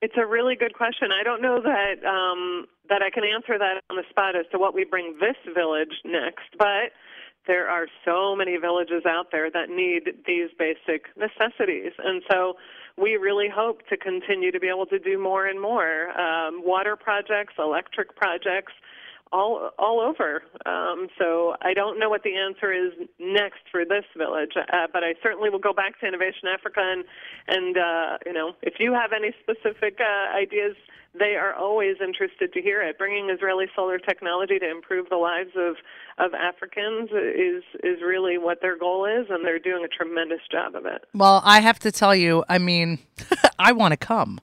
It's 0.01 0.13
a 0.15 0.25
really 0.25 0.55
good 0.55 0.75
question. 0.75 1.10
I 1.12 1.23
don't 1.23 1.41
know 1.41 1.60
that 1.62 2.05
um, 2.05 2.65
that 2.88 3.01
I 3.01 3.10
can 3.10 3.23
answer 3.23 3.57
that 3.57 3.81
on 3.89 3.97
the 3.97 4.03
spot 4.10 4.36
as 4.36 4.45
to 4.51 4.60
what 4.60 4.73
we 4.73 4.86
bring 4.86 5.17
this 5.19 5.38
village 5.53 6.01
next, 6.05 6.53
but 6.57 6.93
there 7.47 7.67
are 7.67 7.88
so 8.05 8.36
many 8.36 8.57
villages 8.57 9.03
out 9.07 9.31
there 9.31 9.49
that 9.49 9.69
need 9.69 10.23
these 10.27 10.49
basic 10.60 11.05
necessities, 11.17 11.93
and 11.97 12.21
so 12.29 12.57
we 12.97 13.15
really 13.15 13.47
hope 13.49 13.88
to 13.88 13.97
continue 13.97 14.51
to 14.51 14.60
be 14.60 14.67
able 14.67 14.86
to 14.88 14.99
do 14.99 15.17
more 15.17 15.47
and 15.47 15.60
more 15.60 16.10
um, 16.19 16.62
water 16.63 16.95
projects, 16.95 17.53
electric 17.57 18.15
projects. 18.15 18.73
All 19.31 19.71
all 19.77 19.99
over. 19.99 20.43
Um, 20.65 21.07
so 21.17 21.55
I 21.61 21.73
don't 21.73 21.99
know 21.99 22.09
what 22.09 22.23
the 22.23 22.35
answer 22.35 22.71
is 22.71 22.93
next 23.19 23.67
for 23.71 23.83
this 23.83 24.05
village, 24.17 24.51
uh, 24.55 24.87
but 24.91 25.03
I 25.03 25.15
certainly 25.21 25.49
will 25.49 25.59
go 25.59 25.73
back 25.73 25.99
to 25.99 26.07
Innovation 26.07 26.47
Africa 26.53 26.79
and 26.81 27.03
and 27.47 27.77
uh, 27.77 28.17
you 28.25 28.33
know 28.33 28.53
if 28.61 28.75
you 28.79 28.93
have 28.93 29.11
any 29.11 29.33
specific 29.43 29.99
uh, 29.99 30.35
ideas, 30.35 30.75
they 31.17 31.35
are 31.35 31.53
always 31.53 31.97
interested 32.01 32.53
to 32.53 32.61
hear 32.61 32.81
it. 32.81 32.97
Bringing 32.97 33.29
Israeli 33.29 33.65
solar 33.75 33.97
technology 33.97 34.59
to 34.59 34.69
improve 34.69 35.09
the 35.09 35.17
lives 35.17 35.51
of 35.55 35.75
of 36.17 36.33
Africans 36.33 37.09
is 37.11 37.63
is 37.83 38.01
really 38.01 38.37
what 38.37 38.61
their 38.61 38.77
goal 38.77 39.05
is, 39.05 39.27
and 39.29 39.45
they're 39.45 39.59
doing 39.59 39.83
a 39.83 39.87
tremendous 39.87 40.41
job 40.51 40.75
of 40.75 40.85
it. 40.85 41.03
Well, 41.13 41.41
I 41.43 41.61
have 41.61 41.79
to 41.79 41.91
tell 41.91 42.15
you, 42.15 42.43
I 42.49 42.57
mean, 42.57 42.99
I 43.59 43.71
want 43.71 43.91
to 43.91 43.97
come. 43.97 44.39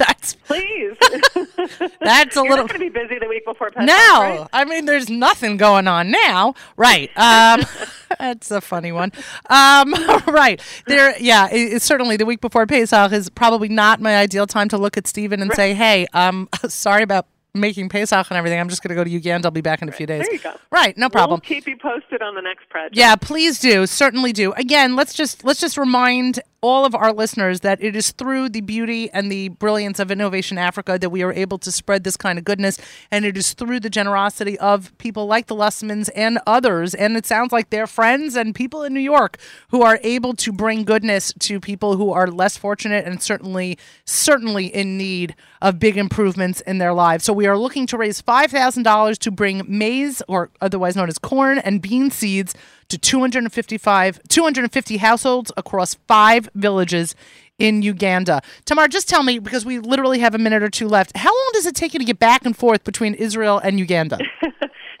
That's 0.00 0.32
Please, 0.50 0.96
that's 2.00 2.36
a 2.36 2.40
you're 2.40 2.50
little 2.50 2.66
going 2.66 2.68
to 2.68 2.78
be 2.78 2.88
busy 2.88 3.18
the 3.18 3.28
week 3.28 3.44
before 3.44 3.68
Pesach, 3.70 3.86
now. 3.86 4.20
right? 4.22 4.48
I 4.52 4.64
mean, 4.64 4.86
there's 4.86 5.10
nothing 5.10 5.58
going 5.58 5.86
on 5.86 6.10
now, 6.10 6.54
right? 6.76 7.10
Um, 7.16 7.64
that's 8.18 8.50
a 8.50 8.60
funny 8.60 8.92
one. 8.92 9.12
Um, 9.48 9.92
right 10.26 10.60
there, 10.86 11.14
yeah. 11.20 11.48
It, 11.50 11.74
it's 11.74 11.84
certainly 11.84 12.16
the 12.16 12.26
week 12.26 12.40
before 12.40 12.66
Pesach 12.66 13.12
is 13.12 13.28
probably 13.28 13.68
not 13.68 14.00
my 14.00 14.16
ideal 14.16 14.46
time 14.46 14.68
to 14.70 14.78
look 14.78 14.96
at 14.96 15.06
Stephen 15.06 15.42
and 15.42 15.52
say, 15.52 15.74
"Hey, 15.74 16.06
um, 16.14 16.48
sorry 16.66 17.02
about 17.02 17.26
making 17.52 17.88
Pesach 17.88 18.26
and 18.30 18.38
everything. 18.38 18.58
I'm 18.58 18.68
just 18.68 18.82
going 18.82 18.90
to 18.90 18.94
go 18.94 19.04
to 19.04 19.10
Uganda. 19.10 19.48
I'll 19.48 19.52
be 19.52 19.60
back 19.60 19.82
in 19.82 19.88
a 19.88 19.92
few 19.92 20.06
days." 20.06 20.24
There 20.24 20.32
you 20.32 20.40
go. 20.40 20.54
Right, 20.72 20.96
no 20.96 21.08
problem. 21.10 21.40
We'll 21.44 21.48
keep 21.60 21.68
you 21.68 21.76
posted 21.76 22.22
on 22.22 22.34
the 22.34 22.42
next 22.42 22.68
project. 22.70 22.96
Yeah, 22.96 23.14
please 23.16 23.58
do. 23.60 23.86
Certainly 23.86 24.32
do. 24.32 24.52
Again, 24.54 24.96
let's 24.96 25.12
just 25.14 25.44
let's 25.44 25.60
just 25.60 25.76
remind 25.76 26.40
all 26.62 26.84
of 26.84 26.94
our 26.94 27.12
listeners 27.12 27.60
that 27.60 27.82
it 27.82 27.96
is 27.96 28.10
through 28.12 28.48
the 28.48 28.60
beauty 28.60 29.10
and 29.12 29.32
the 29.32 29.48
brilliance 29.48 29.98
of 29.98 30.10
Innovation 30.10 30.58
Africa 30.58 30.98
that 31.00 31.10
we 31.10 31.22
are 31.22 31.32
able 31.32 31.58
to 31.58 31.72
spread 31.72 32.04
this 32.04 32.16
kind 32.16 32.38
of 32.38 32.44
goodness. 32.44 32.78
And 33.10 33.24
it 33.24 33.36
is 33.36 33.54
through 33.54 33.80
the 33.80 33.90
generosity 33.90 34.58
of 34.58 34.96
people 34.98 35.26
like 35.26 35.46
the 35.46 35.54
Lessmans 35.54 36.10
and 36.14 36.38
others. 36.46 36.94
And 36.94 37.16
it 37.16 37.24
sounds 37.24 37.52
like 37.52 37.70
they're 37.70 37.86
friends 37.86 38.36
and 38.36 38.54
people 38.54 38.82
in 38.82 38.92
New 38.92 39.00
York 39.00 39.38
who 39.70 39.82
are 39.82 39.98
able 40.02 40.34
to 40.34 40.52
bring 40.52 40.84
goodness 40.84 41.32
to 41.38 41.60
people 41.60 41.96
who 41.96 42.12
are 42.12 42.26
less 42.26 42.56
fortunate 42.56 43.06
and 43.06 43.22
certainly, 43.22 43.78
certainly 44.04 44.66
in 44.66 44.98
need 44.98 45.34
of 45.62 45.78
big 45.78 45.96
improvements 45.96 46.60
in 46.62 46.78
their 46.78 46.92
lives. 46.92 47.24
So 47.24 47.32
we 47.32 47.46
are 47.46 47.56
looking 47.56 47.86
to 47.88 47.98
raise 47.98 48.20
$5,000 48.20 49.18
to 49.18 49.30
bring 49.30 49.62
maize, 49.66 50.22
or 50.28 50.50
otherwise 50.60 50.96
known 50.96 51.08
as 51.08 51.18
corn, 51.18 51.58
and 51.58 51.80
bean 51.80 52.10
seeds 52.10 52.54
to 52.90 52.98
255, 52.98 54.20
250 54.28 54.96
households 54.98 55.52
across 55.56 55.94
five 56.06 56.48
villages 56.54 57.14
in 57.58 57.82
Uganda. 57.82 58.42
Tamar, 58.64 58.88
just 58.88 59.08
tell 59.08 59.22
me, 59.22 59.38
because 59.38 59.64
we 59.64 59.78
literally 59.78 60.18
have 60.18 60.34
a 60.34 60.38
minute 60.38 60.62
or 60.62 60.70
two 60.70 60.88
left, 60.88 61.16
how 61.16 61.30
long 61.30 61.50
does 61.52 61.66
it 61.66 61.76
take 61.76 61.92
you 61.92 61.98
to 61.98 62.04
get 62.04 62.18
back 62.18 62.44
and 62.44 62.56
forth 62.56 62.84
between 62.84 63.14
Israel 63.14 63.58
and 63.58 63.78
Uganda? 63.78 64.18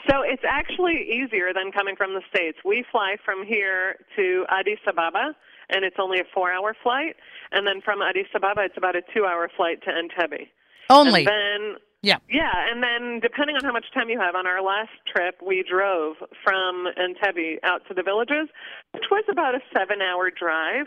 so 0.08 0.22
it's 0.22 0.42
actually 0.46 1.08
easier 1.10 1.52
than 1.52 1.72
coming 1.72 1.96
from 1.96 2.14
the 2.14 2.22
States. 2.28 2.58
We 2.64 2.84
fly 2.90 3.16
from 3.24 3.44
here 3.44 3.96
to 4.16 4.44
Addis 4.48 4.78
Ababa, 4.86 5.34
and 5.70 5.84
it's 5.84 5.96
only 5.98 6.20
a 6.20 6.24
four 6.34 6.52
hour 6.52 6.76
flight. 6.82 7.16
And 7.52 7.66
then 7.66 7.80
from 7.80 8.02
Addis 8.02 8.26
Ababa, 8.34 8.62
it's 8.62 8.76
about 8.76 8.94
a 8.94 9.02
two 9.14 9.24
hour 9.24 9.50
flight 9.56 9.82
to 9.82 9.90
Entebbe. 9.90 10.46
Only. 10.90 11.20
And 11.20 11.28
then 11.28 11.76
yeah. 12.02 12.16
Yeah, 12.28 12.52
and 12.70 12.82
then 12.82 13.20
depending 13.20 13.56
on 13.56 13.64
how 13.64 13.72
much 13.72 13.86
time 13.92 14.08
you 14.08 14.18
have, 14.18 14.34
on 14.34 14.46
our 14.46 14.62
last 14.62 14.92
trip, 15.06 15.36
we 15.44 15.64
drove 15.68 16.16
from 16.42 16.86
Entebbe 16.96 17.58
out 17.62 17.82
to 17.88 17.94
the 17.94 18.02
villages, 18.02 18.48
which 18.92 19.04
was 19.10 19.24
about 19.30 19.54
a 19.54 19.60
seven-hour 19.76 20.30
drive. 20.30 20.86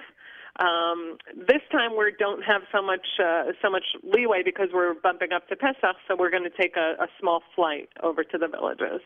Um, 0.59 1.17
this 1.35 1.61
time 1.71 1.97
we 1.97 2.13
don't 2.19 2.43
have 2.43 2.61
so 2.71 2.81
much 2.81 3.07
uh, 3.19 3.45
so 3.61 3.71
much 3.71 3.85
leeway 4.03 4.43
because 4.45 4.69
we're 4.71 4.93
bumping 4.93 5.31
up 5.33 5.47
to 5.49 5.55
Pesach, 5.55 5.97
so 6.07 6.15
we're 6.15 6.29
going 6.29 6.43
to 6.43 6.51
take 6.61 6.77
a, 6.77 6.93
a 7.01 7.07
small 7.19 7.41
flight 7.55 7.89
over 8.03 8.23
to 8.23 8.37
the 8.37 8.47
villages. 8.47 9.01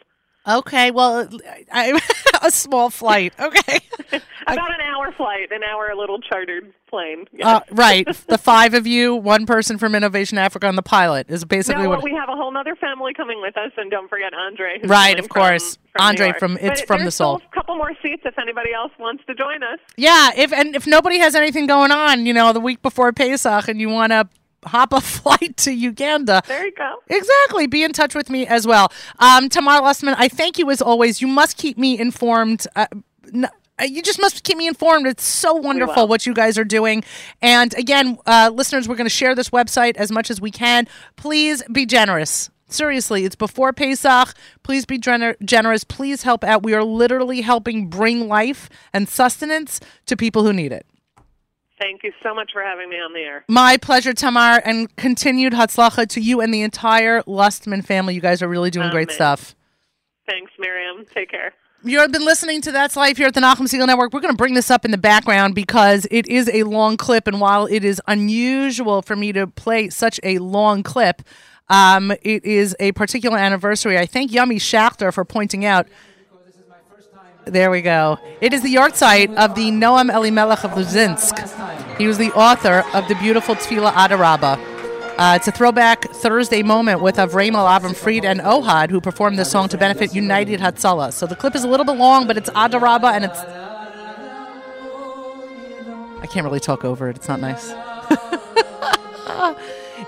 Okay, 0.48 0.92
well, 0.92 1.28
I, 1.72 2.00
a 2.42 2.52
small 2.52 2.90
flight. 2.90 3.34
Okay, 3.38 3.80
about 4.48 4.74
an 4.74 4.82
hour 4.82 5.12
flight, 5.12 5.52
an 5.52 5.62
hour 5.64 5.90
a 5.90 5.98
little 5.98 6.20
chartered 6.22 6.74
plane. 6.90 7.26
Yes. 7.34 7.48
Uh, 7.48 7.60
right, 7.72 8.08
the 8.28 8.38
five 8.38 8.74
of 8.74 8.88
you, 8.88 9.16
one 9.16 9.46
person 9.46 9.78
from 9.78 9.94
Innovation 9.94 10.38
Africa, 10.38 10.68
and 10.68 10.78
the 10.78 10.84
pilot 10.84 11.30
is 11.30 11.44
basically 11.44 11.84
no, 11.84 11.90
what. 11.90 11.98
Well, 11.98 12.06
we 12.06 12.18
have 12.18 12.30
a 12.30 12.36
whole 12.36 12.56
other 12.56 12.76
family 12.76 13.14
coming 13.14 13.42
with 13.42 13.58
us, 13.58 13.72
and 13.76 13.92
don't 13.92 14.10
forget 14.10 14.34
Andre. 14.34 14.80
right, 14.86 15.20
of 15.20 15.28
course, 15.28 15.76
from, 15.76 15.92
from 15.92 16.02
Andre 16.02 16.34
from 16.40 16.58
it's 16.58 16.82
but 16.82 16.88
from 16.88 17.06
the 17.06 17.12
soul. 17.12 17.42
A 17.52 17.56
couple 17.56 17.76
more 17.76 17.92
seats 18.02 18.22
if 18.26 18.40
anybody 18.40 18.74
else 18.74 18.92
wants 18.98 19.24
to 19.28 19.36
join 19.36 19.64
us. 19.64 19.80
Yeah, 19.98 20.30
if 20.36 20.54
and 20.54 20.76
if 20.76 20.88
nobody 20.88 21.20
has 21.20 21.36
anything 21.36 21.68
going 21.68 21.92
on, 21.92 22.26
you 22.26 22.34
know, 22.34 22.54
the 22.54 22.62
week 22.62 22.82
before 22.82 23.12
Pesach, 23.12 23.68
and 23.68 23.82
you 23.82 23.90
want 23.90 24.14
to 24.14 24.30
hop 24.66 24.94
a 24.94 25.02
flight 25.02 25.58
to 25.58 25.72
Uganda. 25.72 26.42
There 26.48 26.66
you 26.66 26.74
go. 26.74 26.96
Exactly. 27.08 27.68
Be 27.68 27.84
in 27.84 27.94
touch 27.94 28.16
with 28.16 28.30
me 28.30 28.46
as 28.48 28.66
well. 28.68 28.92
Um, 29.20 29.50
Tamar 29.50 29.82
Lustman, 29.82 30.16
I 30.18 30.28
thank 30.28 30.58
you 30.58 30.70
as 30.72 30.82
always. 30.82 31.22
You 31.22 31.28
must 31.28 31.58
keep 31.58 31.78
me 31.78 32.00
informed. 32.00 32.66
Uh, 32.76 32.88
n- 33.34 33.50
you 33.88 34.02
just 34.02 34.20
must 34.20 34.44
keep 34.44 34.58
me 34.58 34.68
informed. 34.68 35.06
It's 35.06 35.24
so 35.24 35.54
wonderful 35.54 36.08
what 36.08 36.26
you 36.26 36.34
guys 36.34 36.58
are 36.58 36.64
doing. 36.64 37.04
And 37.44 37.74
again, 37.78 38.18
uh, 38.26 38.50
listeners, 38.52 38.88
we're 38.90 38.96
going 38.96 39.06
to 39.06 39.10
share 39.16 39.36
this 39.36 39.50
website 39.52 39.96
as 39.98 40.12
much 40.12 40.32
as 40.32 40.42
we 40.42 40.50
can. 40.50 40.88
Please 41.16 41.62
be 41.72 41.86
generous. 41.86 42.50
Seriously, 42.70 43.24
it's 43.24 43.36
before 43.36 43.72
Pesach. 43.74 44.34
Please 44.64 44.86
be 44.88 44.98
gener- 44.98 45.36
generous. 45.46 45.84
Please 45.84 46.24
help 46.24 46.44
out. 46.44 46.64
We 46.64 46.74
are 46.74 46.84
literally 46.84 47.42
helping 47.42 47.88
bring 47.88 48.28
life 48.28 48.68
and 48.94 49.08
sustenance 49.08 49.80
to 50.08 50.18
people 50.18 50.44
who 50.44 50.52
need 50.52 50.72
it. 50.72 50.86
Thank 51.80 52.04
you 52.04 52.12
so 52.24 52.34
much 52.34 52.52
for 52.54 52.64
having 52.64 52.90
me 52.90 52.96
on 52.96 53.14
the 53.14 53.20
air. 53.20 53.46
My 53.48 53.78
pleasure, 53.78 54.14
Tamar, 54.14 54.62
and 54.66 54.94
continued 54.96 55.54
Hatzlacha 55.54 56.08
to 56.10 56.22
you 56.22 56.42
and 56.42 56.54
the 56.54 56.62
entire 56.62 57.22
Lustman 57.24 57.86
family. 57.86 58.16
You 58.16 58.22
guys 58.22 58.42
are 58.42 58.48
really 58.48 58.72
doing 58.72 58.86
Amen. 58.86 58.94
great 58.94 59.12
stuff. 59.12 59.56
Thanks, 60.28 60.52
Miriam. 60.58 61.06
Take 61.14 61.30
care. 61.30 61.54
You've 61.84 62.12
been 62.12 62.26
listening 62.26 62.62
to 62.62 62.72
That's 62.72 62.96
Life 62.96 63.18
here 63.18 63.28
at 63.28 63.36
the 63.36 63.40
Nachum 63.40 63.68
Segal 63.68 63.86
Network. 63.86 64.12
We're 64.12 64.20
going 64.20 64.34
to 64.34 64.38
bring 64.38 64.56
this 64.56 64.72
up 64.72 64.84
in 64.84 64.90
the 64.90 64.98
background 64.98 65.54
because 65.54 66.08
it 66.10 66.28
is 66.28 66.50
a 66.52 66.64
long 66.64 66.98
clip, 66.98 67.28
and 67.28 67.40
while 67.40 67.68
it 67.68 67.84
is 67.84 68.02
unusual 68.08 69.04
for 69.04 69.16
me 69.16 69.32
to 69.34 69.46
play 69.46 69.90
such 69.90 70.20
a 70.24 70.40
long 70.40 70.82
clip, 70.82 71.22
um, 71.70 72.12
it 72.24 72.44
is 72.44 72.76
a 72.80 72.94
particular 72.94 73.38
anniversary. 73.38 73.98
I 73.98 74.08
thank 74.08 74.32
Yummy 74.32 74.58
Schachter 74.58 75.14
for 75.14 75.24
pointing 75.24 75.66
out. 75.66 75.88
There 77.50 77.72
we 77.72 77.82
go. 77.82 78.20
It 78.42 78.54
is 78.54 78.62
the 78.62 78.76
yahrzeit 78.76 79.34
of 79.36 79.56
the 79.56 79.72
Noam 79.72 80.14
Elimelech 80.14 80.66
of 80.66 80.72
Luzinsk. 80.72 81.98
He 81.98 82.06
was 82.06 82.18
the 82.18 82.32
author 82.34 82.84
of 82.94 83.08
the 83.08 83.16
beautiful 83.16 83.56
Tefillah 83.56 83.94
Adarabba. 83.94 84.60
Uh, 85.18 85.34
it's 85.36 85.48
a 85.48 85.52
throwback 85.52 86.04
Thursday 86.12 86.62
moment 86.62 87.02
with 87.02 87.16
Avram 87.16 87.54
Avram 87.54 87.96
Fried 87.96 88.26
and 88.26 88.40
Ohad, 88.42 88.90
who 88.90 89.02
performed 89.02 89.40
this 89.40 89.50
song 89.50 89.70
to 89.70 89.78
benefit 89.78 90.14
United 90.14 90.60
Hatzalah. 90.60 91.14
So 91.14 91.26
the 91.26 91.36
clip 91.36 91.56
is 91.56 91.64
a 91.64 91.68
little 91.68 91.86
bit 91.86 91.96
long, 91.96 92.28
but 92.28 92.38
it's 92.38 92.50
Adarabba, 92.50 93.14
and 93.14 93.26
it's. 93.26 93.40
I 96.20 96.28
can't 96.28 96.46
really 96.46 96.60
talk 96.60 96.84
over 96.84 97.10
it. 97.10 97.16
It's 97.16 97.28
not 97.28 97.40
nice. 97.40 97.70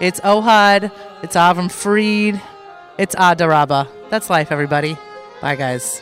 it's 0.01 0.19
Ohad. 0.19 0.91
It's 1.23 1.35
Avram 1.35 1.71
Fried. 1.71 2.41
It's 2.97 3.15
Adarabba. 3.15 3.87
That's 4.09 4.29
life, 4.29 4.51
everybody. 4.51 4.97
Bye, 5.41 5.55
guys. 5.55 6.01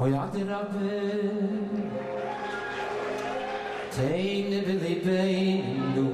Hoy 0.00 0.12
rabbe. 0.12 0.90
Tein 3.90 4.50
de 4.66 4.74
lippe 4.82 5.18
in 5.26 5.92
du. 5.94 6.06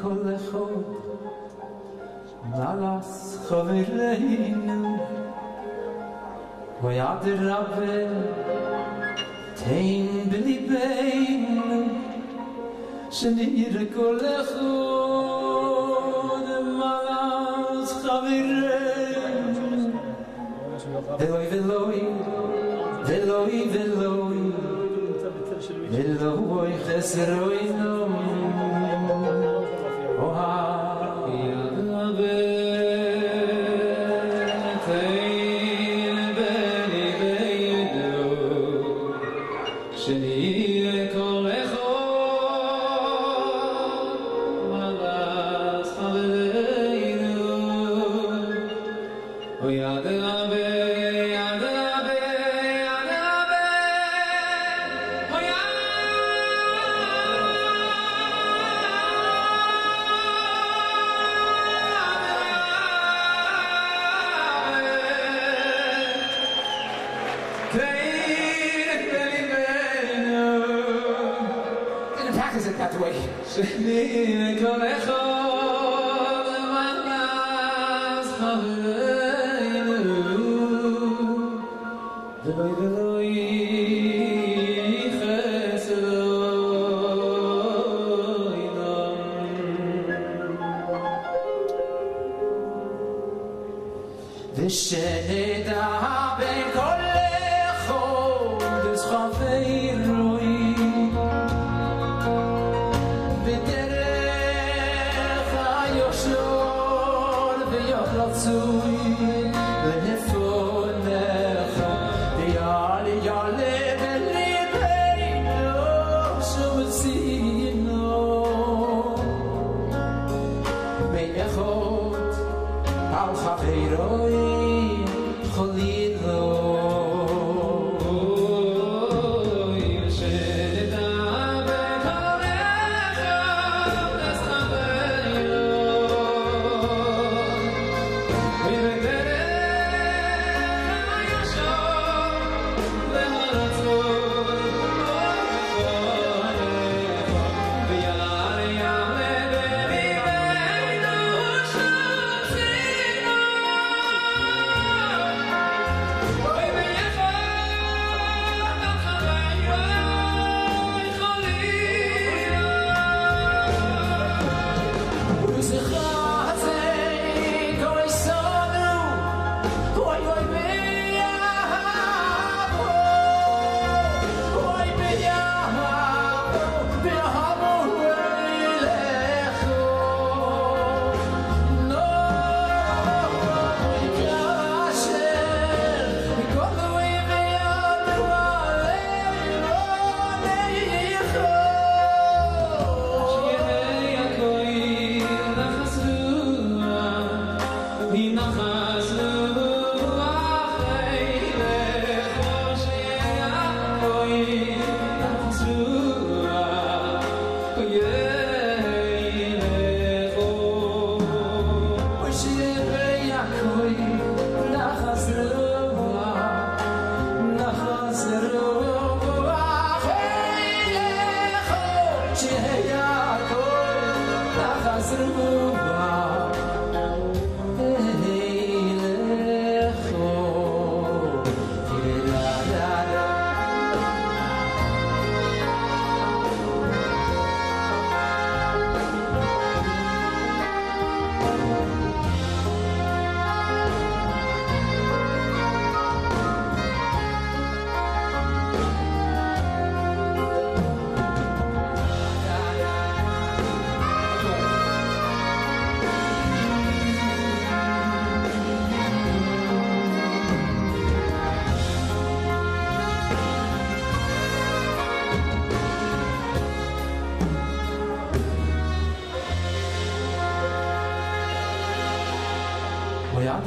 Kol 0.00 0.24
kho 0.48 0.64
Malas 2.50 3.38
khover 3.46 3.86
lein 3.94 4.66
rabbe. 7.46 7.94
Tein 9.54 10.08
de 10.30 10.38
lippe 10.48 10.84
in 11.14 11.44
du. 13.12 13.86
Kol 13.94 14.18
kho 14.50 14.72
Malas 16.80 17.90
khover 18.02 18.89
ואוי 21.20 21.46
ולוי 21.50 22.04
ולוי 23.06 23.68
ולוי 23.72 24.52
ולוי 25.90 26.72
חסר 26.84 27.44
that 73.56 73.80
way. 73.80 74.54
Veloy, 74.60 75.19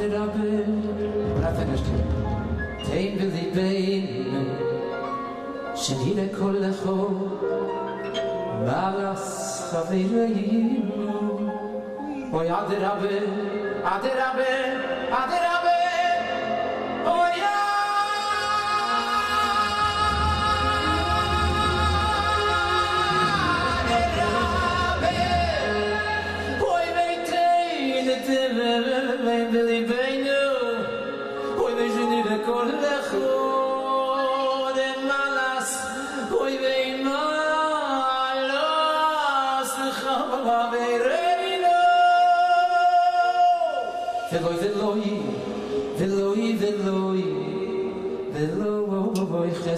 Rabbe. 0.10 0.66
When 1.34 1.44
I 1.44 1.54
finished, 1.54 1.86
Tein 2.86 3.18
v'libeinu, 3.20 4.44
shenire 5.76 6.28
kol 6.38 6.56
lecho, 6.64 6.98
malas 8.66 9.26
chavireinu. 9.70 11.08
Oy 12.34 12.48
Rabbe, 12.86 13.16
Ade 13.94 14.12
Rabbe, 14.22 14.52
Oy 15.20 15.53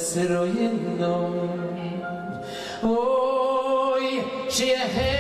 sir 0.06 0.32
oyno 0.38 1.15
oy 2.84 4.08
she 4.50 5.14